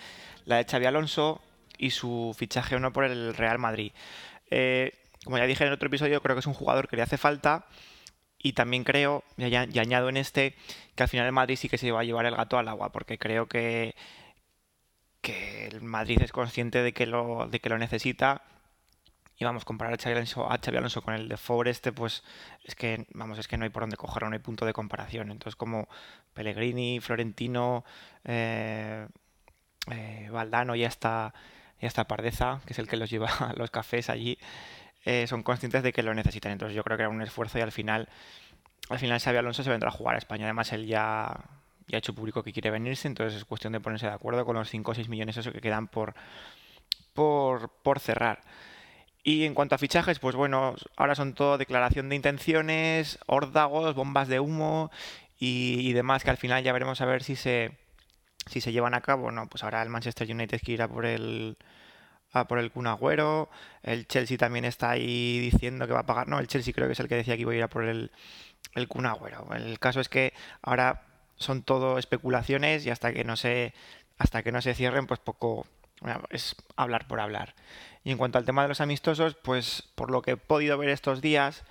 la 0.45 0.57
de 0.57 0.65
Xavi 0.65 0.87
Alonso 0.87 1.41
y 1.79 1.91
su 1.91 2.35
fichaje 2.37 2.77
o 2.77 2.81
no 2.81 2.93
por 2.93 3.05
el 3.05 3.35
Real 3.35 3.59
Madrid. 3.59 3.93
Eh, 4.51 4.93
como 5.25 5.39
ya 5.39 5.47
dije 5.47 5.65
en 5.65 5.69
el 5.69 5.75
otro 5.75 5.89
episodio, 5.89 6.21
creo 6.21 6.37
que 6.37 6.41
es 6.41 6.47
un 6.47 6.55
jugador 6.55 6.89
que 6.89 6.97
le 6.97 7.03
hace 7.03 7.17
falta 7.17 7.67
y 8.43 8.55
también 8.55 8.85
creo, 8.85 9.23
y, 9.37 9.55
añado 9.55 10.09
en 10.09 10.17
este, 10.17 10.55
que 10.95 11.05
al 11.05 11.09
final 11.09 11.27
el 11.27 11.33
Madrid 11.33 11.57
sí 11.57 11.69
que 11.69 11.79
se 11.79 11.93
va 11.93 12.01
a 12.01 12.05
llevar 12.05 12.27
el 12.27 12.37
gato 12.37 12.59
al 12.59 12.69
agua, 12.69 12.91
porque 12.91 13.19
creo 13.19 13.47
que, 13.47 13.95
que 15.21 15.69
el 15.69 15.81
Madrid 15.81 16.21
es 16.23 16.33
consciente 16.33 16.83
de 16.83 16.93
que 16.93 17.07
lo, 17.07 17.49
de 17.49 17.61
que 17.61 17.69
lo 17.69 17.79
necesita. 17.79 18.43
Y 19.39 19.45
vamos, 19.45 19.65
comparar 19.65 19.95
a 19.95 19.97
Xavi 19.97 20.17
Alonso, 20.77 21.03
con 21.03 21.15
el 21.15 21.29
de 21.29 21.37
Forest, 21.37 21.89
pues 21.95 22.23
es 22.65 22.75
que, 22.75 23.07
vamos, 23.15 23.39
es 23.39 23.49
que 23.49 23.57
no 23.57 23.65
hay 23.65 23.71
por 23.71 23.83
dónde 23.85 23.97
cogerlo, 23.97 24.29
no 24.29 24.35
hay 24.35 24.41
punto 24.41 24.67
de 24.67 24.73
comparación. 24.73 25.31
Entonces, 25.31 25.57
como 25.57 25.89
Pellegrini, 26.35 27.01
Florentino, 27.01 27.85
eh, 28.25 29.07
eh, 29.91 30.29
Valdano 30.31 30.77
y 30.77 30.85
hasta, 30.85 31.35
y 31.81 31.87
hasta 31.87 32.07
Pardeza, 32.07 32.61
que 32.67 32.73
es 32.73 32.79
el 32.79 32.89
que 32.89 32.97
los 32.97 33.11
lleva 33.11 33.29
a 33.29 33.53
los 33.55 33.71
cafés 33.71 34.11
allí, 34.11 34.39
eh, 35.05 35.27
son 35.27 35.43
conscientes 35.43 35.83
de 35.83 35.93
que 35.93 36.03
lo 36.03 36.15
necesitan. 36.15 36.53
Entonces 36.53 36.77
yo 36.77 36.85
creo 36.85 36.97
que 36.97 37.03
era 37.05 37.11
un 37.11 37.23
esfuerzo 37.23 37.59
y 37.59 37.63
al 37.63 37.73
final, 37.73 38.09
al 38.89 38.99
final 38.99 39.21
Xavi 39.21 39.39
Alonso 39.39 39.63
se 39.63 39.71
vendrá 39.71 39.89
a 39.89 39.93
jugar 39.93 40.15
a 40.15 40.19
España. 40.19 40.45
Además 40.45 40.73
él 40.73 40.87
ya, 40.87 41.35
ya 41.89 41.97
ha 41.97 41.99
hecho 41.99 42.15
público 42.15 42.43
que 42.43 42.53
quiere 42.53 42.71
venirse, 42.71 43.09
entonces 43.09 43.39
es 43.39 43.45
cuestión 43.45 43.73
de 43.73 43.81
ponerse 43.81 44.07
de 44.07 44.13
acuerdo 44.13 44.45
con 44.45 44.57
los 44.57 44.69
5 44.69 44.91
o 44.91 44.95
6 44.95 45.09
millones 45.09 45.37
eso 45.37 45.53
que 45.53 45.61
quedan 45.61 45.89
por, 45.89 46.15
por, 47.15 47.71
por 47.83 48.01
cerrar. 48.01 48.41
Y 49.25 49.45
en 49.45 49.55
cuanto 49.55 49.75
a 49.77 49.79
fichajes, 49.79 50.19
pues 50.19 50.35
bueno, 50.35 50.75
ahora 50.97 51.15
son 51.15 51.35
todo 51.35 51.59
declaración 51.59 52.09
de 52.09 52.17
intenciones, 52.17 53.19
órdagos, 53.27 53.95
bombas 53.95 54.27
de 54.29 54.41
humo 54.41 54.91
y, 55.39 55.89
y, 55.89 55.93
demás, 55.93 56.25
que 56.25 56.31
al 56.31 56.37
final 56.39 56.65
ya 56.65 56.73
veremos 56.73 57.01
a 57.01 57.07
ver 57.07 57.23
si 57.23 57.37
se, 57.37 57.71
si 58.47 58.61
se 58.61 58.73
llevan 58.73 58.95
a 58.95 59.01
cabo. 59.01 59.31
No, 59.31 59.49
pues 59.49 59.63
ahora 59.63 59.83
el 59.83 59.91
Manchester 59.91 60.29
United 60.31 60.61
que 60.61 60.73
irá 60.73 60.89
por 60.89 61.07
el, 61.07 61.57
por 62.49 62.59
el 62.59 62.71
Kun 62.71 62.87
Agüero. 62.87 63.49
El 63.83 64.07
Chelsea 64.07 64.39
también 64.39 64.65
está 64.65 64.91
ahí 64.91 65.39
diciendo 65.39 65.87
que 65.87 65.93
va 65.93 66.01
a 66.01 66.07
pagar. 66.07 66.29
No, 66.29 66.39
el 66.39 66.49
Chelsea 66.49 66.73
creo 66.73 66.87
que 66.87 66.95
es 66.95 67.01
el 67.01 67.09
que 67.09 67.17
decía 67.17 67.37
que 67.37 67.43
iba 67.43 67.53
a 67.53 67.57
ir 67.57 67.63
a 67.63 67.69
por 67.69 67.85
el, 67.85 68.11
el. 68.75 68.89
El 69.55 69.79
caso 69.79 70.01
es 70.01 70.09
que 70.09 70.33
ahora 70.63 71.03
son 71.37 71.63
todo 71.63 71.99
especulaciones 71.99 72.87
y 72.87 72.91
hasta 72.91 73.13
que 73.13 73.25
no 73.25 73.37
se, 73.37 73.75
hasta 74.19 74.43
que 74.43 74.53
no 74.53 74.63
se 74.63 74.75
cierren, 74.75 75.07
pues 75.07 75.21
poco 75.21 75.67
es 76.31 76.57
hablar 76.77 77.07
por 77.07 77.21
hablar. 77.21 77.55
Y 78.05 78.11
en 78.11 78.19
cuanto 78.19 78.39
al 78.39 78.45
tema 78.45 78.63
de 78.63 78.69
los 78.69 78.81
amistosos, 78.81 79.35
pues 79.35 79.83
por 79.95 80.11
lo 80.11 80.23
que 80.23 80.33
he 80.33 80.37
podido 80.37 80.79
ver 80.79 80.89
estos 80.89 81.21
días, 81.21 81.65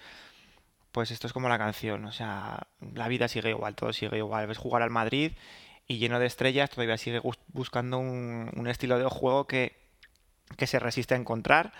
pues 0.91 1.11
esto 1.11 1.27
es 1.27 1.33
como 1.33 1.49
la 1.49 1.57
canción, 1.57 2.05
o 2.05 2.11
sea, 2.11 2.67
la 2.93 3.07
vida 3.07 3.27
sigue 3.27 3.49
igual, 3.49 3.75
todo 3.75 3.93
sigue 3.93 4.17
igual. 4.17 4.47
Ves 4.47 4.57
jugar 4.57 4.81
al 4.81 4.89
Madrid 4.89 5.33
y 5.87 5.97
lleno 5.97 6.19
de 6.19 6.25
estrellas, 6.25 6.69
todavía 6.69 6.97
sigue 6.97 7.21
buscando 7.47 7.97
un, 7.99 8.67
estilo 8.67 8.97
de 8.97 9.05
juego 9.05 9.47
que, 9.47 9.80
que 10.57 10.67
se 10.67 10.79
resiste 10.79 11.13
a 11.13 11.17
encontrar. 11.17 11.73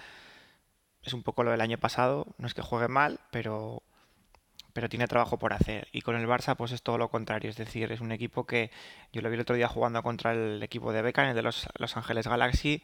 Es 1.04 1.14
un 1.14 1.24
poco 1.24 1.44
lo 1.44 1.52
del 1.52 1.62
año 1.62 1.78
pasado, 1.78 2.28
no 2.38 2.48
es 2.48 2.54
que 2.54 2.62
juegue 2.62 2.88
mal, 2.88 3.20
pero 3.32 3.84
pero 4.74 4.90
tiene 4.90 5.08
trabajo 5.08 5.38
por 5.38 5.54
hacer. 5.54 5.88
Y 5.92 6.02
con 6.02 6.16
el 6.16 6.28
Barça, 6.28 6.56
pues 6.56 6.72
es 6.72 6.82
todo 6.82 6.98
lo 6.98 7.10
contrario. 7.10 7.50
Es 7.50 7.58
decir, 7.58 7.92
es 7.92 8.02
un 8.02 8.12
equipo 8.12 8.46
que 8.46 8.72
yo 9.12 9.22
lo 9.22 9.30
vi 9.30 9.36
el 9.36 9.42
otro 9.42 9.56
día 9.56 9.68
jugando 9.68 10.02
contra 10.04 10.32
el 10.32 10.62
equipo 10.64 10.94
de 10.94 11.02
Beckham, 11.02 11.30
el 11.30 11.36
de 11.36 11.42
los, 11.42 11.68
los 11.78 11.98
Ángeles 11.98 12.28
Galaxy, 12.28 12.84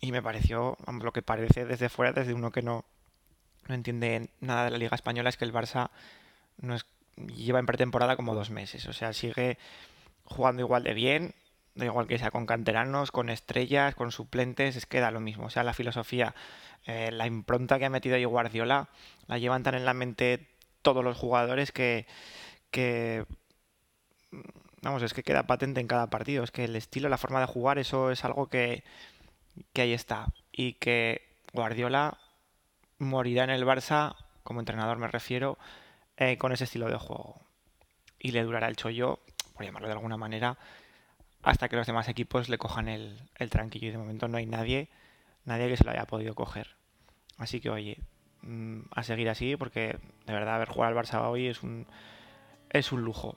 y 0.00 0.12
me 0.12 0.22
pareció, 0.22 0.76
lo 0.86 1.12
que 1.12 1.22
parece 1.22 1.64
desde 1.64 1.88
fuera, 1.88 2.12
desde 2.12 2.34
uno 2.34 2.50
que 2.50 2.62
no, 2.62 2.84
no 3.68 3.74
entiende 3.74 4.28
nada 4.40 4.64
de 4.66 4.70
la 4.70 4.78
Liga 4.78 4.94
Española, 4.94 5.30
es 5.30 5.36
que 5.36 5.44
el 5.44 5.52
Barça 5.52 5.90
no 6.58 6.76
lleva 7.16 7.58
en 7.58 7.66
pretemporada 7.66 8.16
como 8.16 8.34
dos 8.34 8.50
meses. 8.50 8.86
O 8.86 8.92
sea, 8.92 9.12
sigue 9.12 9.58
jugando 10.24 10.62
igual 10.62 10.82
de 10.84 10.94
bien, 10.94 11.34
da 11.74 11.84
igual 11.86 12.06
que 12.06 12.18
sea 12.18 12.30
con 12.30 12.46
canteranos, 12.46 13.10
con 13.10 13.30
estrellas, 13.30 13.94
con 13.94 14.12
suplentes, 14.12 14.76
es 14.76 14.86
que 14.86 15.00
da 15.00 15.10
lo 15.10 15.20
mismo. 15.20 15.46
O 15.46 15.50
sea, 15.50 15.64
la 15.64 15.74
filosofía, 15.74 16.34
eh, 16.86 17.10
la 17.12 17.26
impronta 17.26 17.78
que 17.78 17.86
ha 17.86 17.90
metido 17.90 18.16
ahí 18.16 18.24
Guardiola, 18.24 18.88
la 19.26 19.38
llevan 19.38 19.62
tan 19.62 19.74
en 19.74 19.84
la 19.84 19.94
mente 19.94 20.48
todos 20.82 21.02
los 21.02 21.16
jugadores 21.16 21.72
que, 21.72 22.06
vamos, 24.82 25.02
es 25.02 25.14
que 25.14 25.22
queda 25.22 25.46
patente 25.46 25.80
en 25.80 25.88
cada 25.88 26.08
partido. 26.10 26.44
Es 26.44 26.50
que 26.50 26.64
el 26.64 26.76
estilo, 26.76 27.08
la 27.08 27.18
forma 27.18 27.40
de 27.40 27.46
jugar, 27.46 27.78
eso 27.78 28.10
es 28.10 28.24
algo 28.24 28.48
que, 28.48 28.84
que 29.72 29.82
ahí 29.82 29.92
está. 29.92 30.26
Y 30.52 30.74
que 30.74 31.22
Guardiola 31.52 32.18
morirá 32.98 33.44
en 33.44 33.50
el 33.50 33.64
Barça, 33.64 34.16
como 34.44 34.60
entrenador 34.60 34.98
me 34.98 35.08
refiero, 35.08 35.58
eh, 36.16 36.38
con 36.38 36.52
ese 36.52 36.64
estilo 36.64 36.88
de 36.88 36.98
juego. 36.98 37.40
Y 38.18 38.30
le 38.30 38.44
durará 38.44 38.68
el 38.68 38.76
chollo, 38.76 39.20
por 39.54 39.64
llamarlo 39.64 39.88
de 39.88 39.94
alguna 39.94 40.16
manera, 40.16 40.56
hasta 41.44 41.68
que 41.68 41.76
los 41.76 41.86
demás 41.86 42.08
equipos 42.08 42.48
le 42.48 42.58
cojan 42.58 42.88
el, 42.88 43.20
el 43.36 43.50
tranquillo. 43.50 43.88
Y 43.88 43.90
de 43.92 43.98
momento 43.98 44.28
no 44.28 44.38
hay 44.38 44.46
nadie, 44.46 44.88
nadie 45.44 45.68
que 45.68 45.76
se 45.76 45.84
lo 45.84 45.90
haya 45.90 46.06
podido 46.06 46.34
coger. 46.34 46.76
Así 47.36 47.60
que 47.60 47.70
oye, 47.70 47.98
mm, 48.42 48.80
a 48.90 49.02
seguir 49.02 49.28
así, 49.28 49.56
porque 49.56 49.98
de 50.26 50.32
verdad 50.32 50.58
ver 50.58 50.68
jugar 50.68 50.92
al 50.92 50.98
Barça 50.98 51.20
hoy 51.28 51.48
es 51.48 51.62
un, 51.62 51.86
es 52.70 52.92
un 52.92 53.02
lujo. 53.02 53.36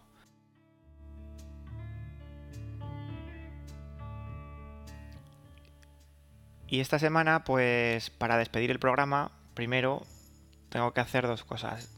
Y 6.69 6.81
esta 6.81 6.99
semana, 6.99 7.43
pues 7.43 8.09
para 8.09 8.37
despedir 8.37 8.71
el 8.71 8.79
programa, 8.79 9.31
primero 9.53 10.05
tengo 10.69 10.93
que 10.93 11.01
hacer 11.01 11.27
dos 11.27 11.43
cosas. 11.43 11.93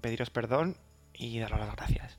Pediros 0.00 0.30
perdón 0.30 0.76
y 1.12 1.38
daros 1.38 1.60
las 1.60 1.74
gracias. 1.74 2.18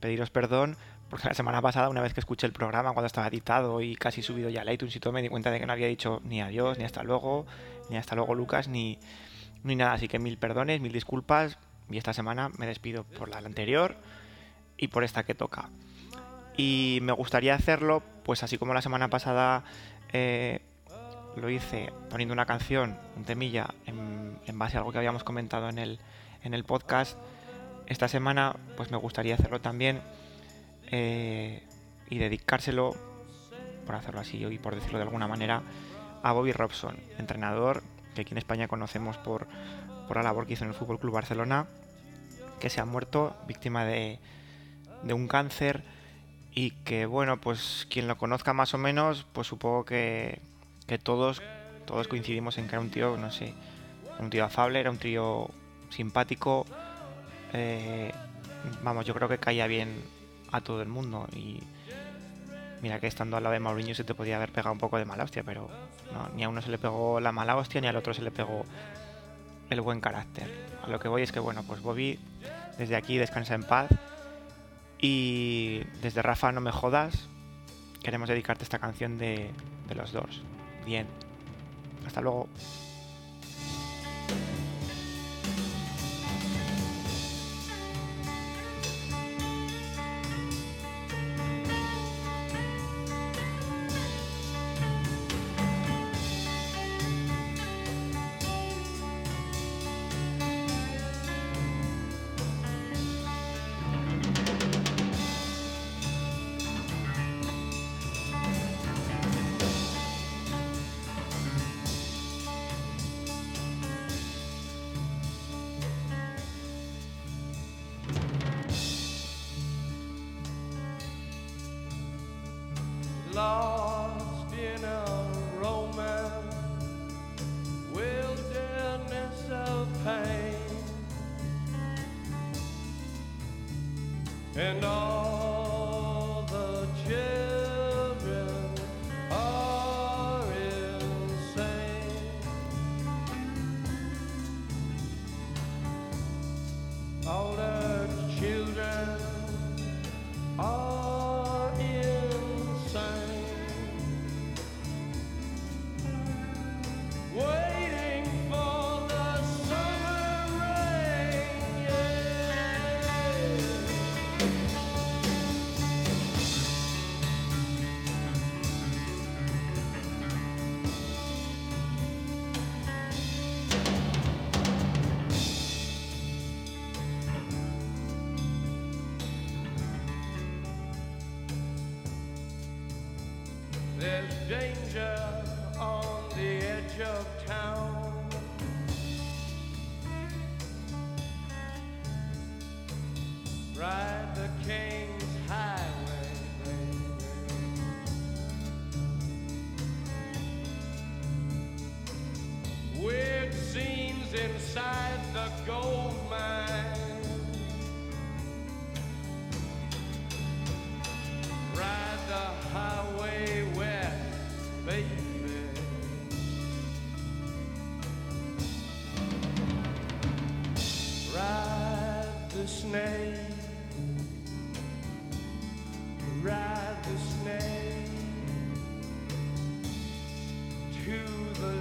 Pediros 0.00 0.30
perdón 0.30 0.76
porque 1.08 1.28
la 1.28 1.34
semana 1.34 1.60
pasada, 1.60 1.88
una 1.88 2.00
vez 2.00 2.14
que 2.14 2.20
escuché 2.20 2.46
el 2.46 2.52
programa, 2.52 2.92
cuando 2.92 3.06
estaba 3.06 3.28
editado 3.28 3.80
y 3.80 3.94
casi 3.96 4.22
subido 4.22 4.48
ya 4.48 4.62
a 4.62 4.72
iTunes 4.72 4.96
y 4.96 5.00
todo, 5.00 5.12
me 5.12 5.22
di 5.22 5.28
cuenta 5.28 5.50
de 5.50 5.60
que 5.60 5.66
no 5.66 5.72
había 5.72 5.86
dicho 5.86 6.20
ni 6.24 6.40
adiós, 6.40 6.78
ni 6.78 6.84
hasta 6.84 7.02
luego, 7.02 7.46
ni 7.90 7.96
hasta 7.96 8.14
luego 8.14 8.34
Lucas, 8.34 8.68
ni, 8.68 8.98
ni 9.62 9.76
nada. 9.76 9.92
Así 9.92 10.08
que 10.08 10.18
mil 10.18 10.38
perdones, 10.38 10.80
mil 10.80 10.92
disculpas. 10.92 11.58
Y 11.90 11.98
esta 11.98 12.14
semana 12.14 12.50
me 12.58 12.66
despido 12.66 13.04
por 13.04 13.28
la 13.28 13.38
anterior 13.38 13.96
y 14.78 14.88
por 14.88 15.04
esta 15.04 15.24
que 15.24 15.34
toca. 15.34 15.68
Y 16.56 16.98
me 17.02 17.12
gustaría 17.12 17.54
hacerlo, 17.54 18.02
pues 18.24 18.42
así 18.42 18.58
como 18.58 18.74
la 18.74 18.82
semana 18.82 19.08
pasada 19.08 19.64
eh, 20.12 20.60
lo 21.36 21.50
hice 21.50 21.92
poniendo 22.10 22.32
una 22.32 22.46
canción, 22.46 22.96
un 23.16 23.24
temilla, 23.24 23.74
en, 23.86 24.58
base 24.58 24.76
a 24.76 24.80
algo 24.80 24.92
que 24.92 24.98
habíamos 24.98 25.24
comentado 25.24 25.68
en 25.68 25.78
el, 25.78 25.98
en 26.42 26.54
el 26.54 26.64
podcast. 26.64 27.18
Esta 27.86 28.08
semana, 28.08 28.56
pues 28.76 28.90
me 28.90 28.96
gustaría 28.96 29.34
hacerlo 29.34 29.60
también 29.60 30.00
eh, 30.90 31.62
y 32.08 32.18
dedicárselo, 32.18 32.94
por 33.86 33.94
hacerlo 33.94 34.20
así 34.20 34.44
y 34.44 34.58
por 34.58 34.74
decirlo 34.74 34.98
de 34.98 35.04
alguna 35.04 35.28
manera, 35.28 35.62
a 36.22 36.32
Bobby 36.32 36.52
Robson, 36.52 36.96
entrenador 37.18 37.82
que 38.14 38.22
aquí 38.22 38.32
en 38.32 38.38
España 38.38 38.68
conocemos 38.68 39.18
por, 39.18 39.46
por 40.06 40.16
la 40.16 40.22
labor 40.22 40.46
que 40.46 40.54
hizo 40.54 40.64
en 40.64 40.70
el 40.70 40.76
Fútbol 40.76 40.98
Club 40.98 41.14
Barcelona, 41.14 41.66
que 42.60 42.70
se 42.70 42.80
ha 42.80 42.84
muerto 42.84 43.36
víctima 43.46 43.84
de, 43.84 44.18
de 45.02 45.14
un 45.14 45.28
cáncer 45.28 45.82
y 46.54 46.70
que, 46.70 47.06
bueno, 47.06 47.40
pues 47.40 47.86
quien 47.90 48.06
lo 48.06 48.16
conozca 48.16 48.52
más 48.52 48.74
o 48.74 48.78
menos, 48.78 49.26
pues 49.32 49.48
supongo 49.48 49.84
que, 49.84 50.40
que 50.86 50.98
todos, 50.98 51.42
todos 51.84 52.08
coincidimos 52.08 52.58
en 52.58 52.68
que 52.68 52.76
era 52.76 52.80
un 52.80 52.90
tío, 52.90 53.16
no 53.16 53.30
sé, 53.30 53.54
un 54.20 54.30
tío 54.30 54.44
afable, 54.44 54.80
era 54.80 54.90
un 54.90 54.98
tío 54.98 55.50
simpático. 55.90 56.64
Eh, 57.52 58.12
vamos, 58.82 59.04
yo 59.04 59.14
creo 59.14 59.28
que 59.28 59.38
caía 59.38 59.66
bien 59.66 60.02
a 60.54 60.60
todo 60.60 60.82
el 60.82 60.88
mundo 60.88 61.26
y 61.34 61.60
mira 62.80 63.00
que 63.00 63.06
estando 63.06 63.36
al 63.36 63.42
lado 63.42 63.54
de 63.54 63.60
Mourinho 63.60 63.94
se 63.94 64.04
te 64.04 64.14
podía 64.14 64.36
haber 64.36 64.52
pegado 64.52 64.72
un 64.72 64.78
poco 64.78 64.98
de 64.98 65.04
mala 65.04 65.24
hostia, 65.24 65.42
pero 65.42 65.68
ni 66.36 66.44
a 66.44 66.48
uno 66.48 66.62
se 66.62 66.70
le 66.70 66.78
pegó 66.78 67.20
la 67.20 67.32
mala 67.32 67.56
hostia 67.56 67.80
ni 67.80 67.88
al 67.88 67.96
otro 67.96 68.14
se 68.14 68.22
le 68.22 68.30
pegó 68.30 68.64
el 69.70 69.80
buen 69.80 70.00
carácter. 70.00 70.48
A 70.82 70.88
lo 70.88 71.00
que 71.00 71.08
voy 71.08 71.22
es 71.22 71.32
que 71.32 71.40
bueno, 71.40 71.62
pues 71.64 71.80
Bobby 71.80 72.18
desde 72.78 72.96
aquí 72.96 73.18
descansa 73.18 73.54
en 73.54 73.64
paz 73.64 73.88
y 75.00 75.80
desde 76.02 76.22
Rafa 76.22 76.52
no 76.52 76.60
me 76.60 76.70
jodas 76.70 77.28
queremos 78.04 78.28
dedicarte 78.28 78.62
esta 78.62 78.78
canción 78.78 79.18
de, 79.18 79.50
de 79.88 79.94
los 79.94 80.12
Doors. 80.12 80.42
Bien. 80.84 81.06
Hasta 82.06 82.20
luego. 82.20 82.48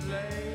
late. 0.09 0.52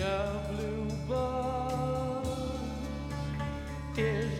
a 0.00 0.40
blue 0.48 0.86
bug 1.08 2.26
is 3.98 4.39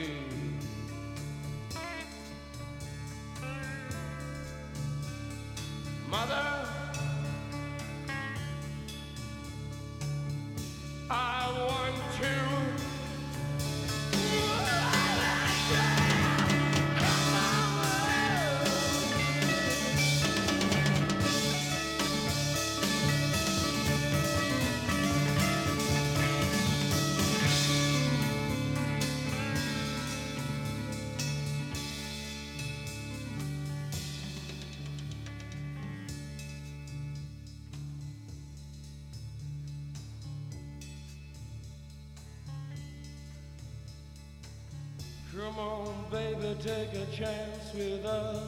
Take 46.55 46.93
a 46.93 47.05
chance 47.15 47.73
with 47.73 48.05
us. 48.05 48.43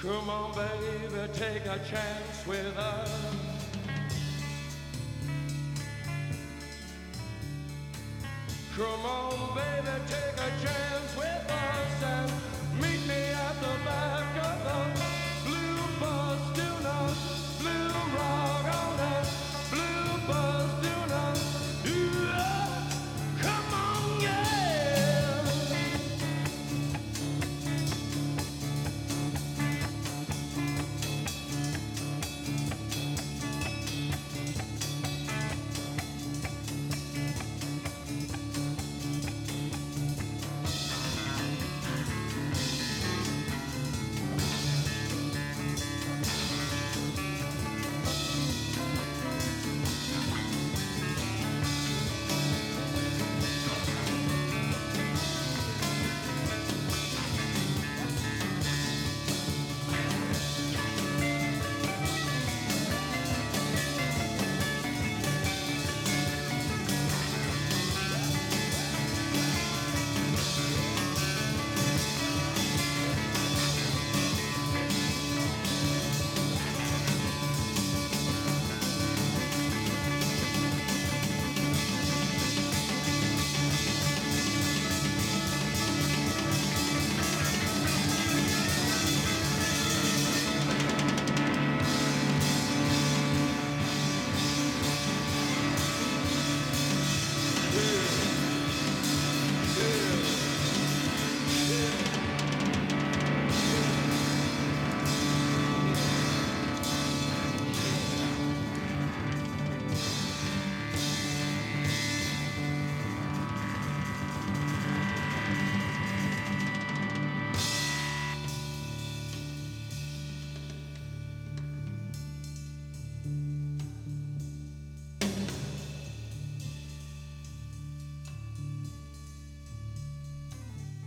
Come 0.00 0.28
on, 0.30 0.52
baby, 0.54 1.32
take 1.32 1.64
a 1.66 1.78
chance 1.88 2.46
with 2.46 2.76
us. 2.76 3.10
Come 8.76 9.06
on, 9.06 9.56
baby, 9.56 10.02
take 10.08 10.34
a 10.34 10.64
chance 10.64 10.85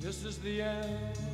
This 0.09 0.25
is 0.25 0.37
the 0.39 0.63
end, 0.63 1.28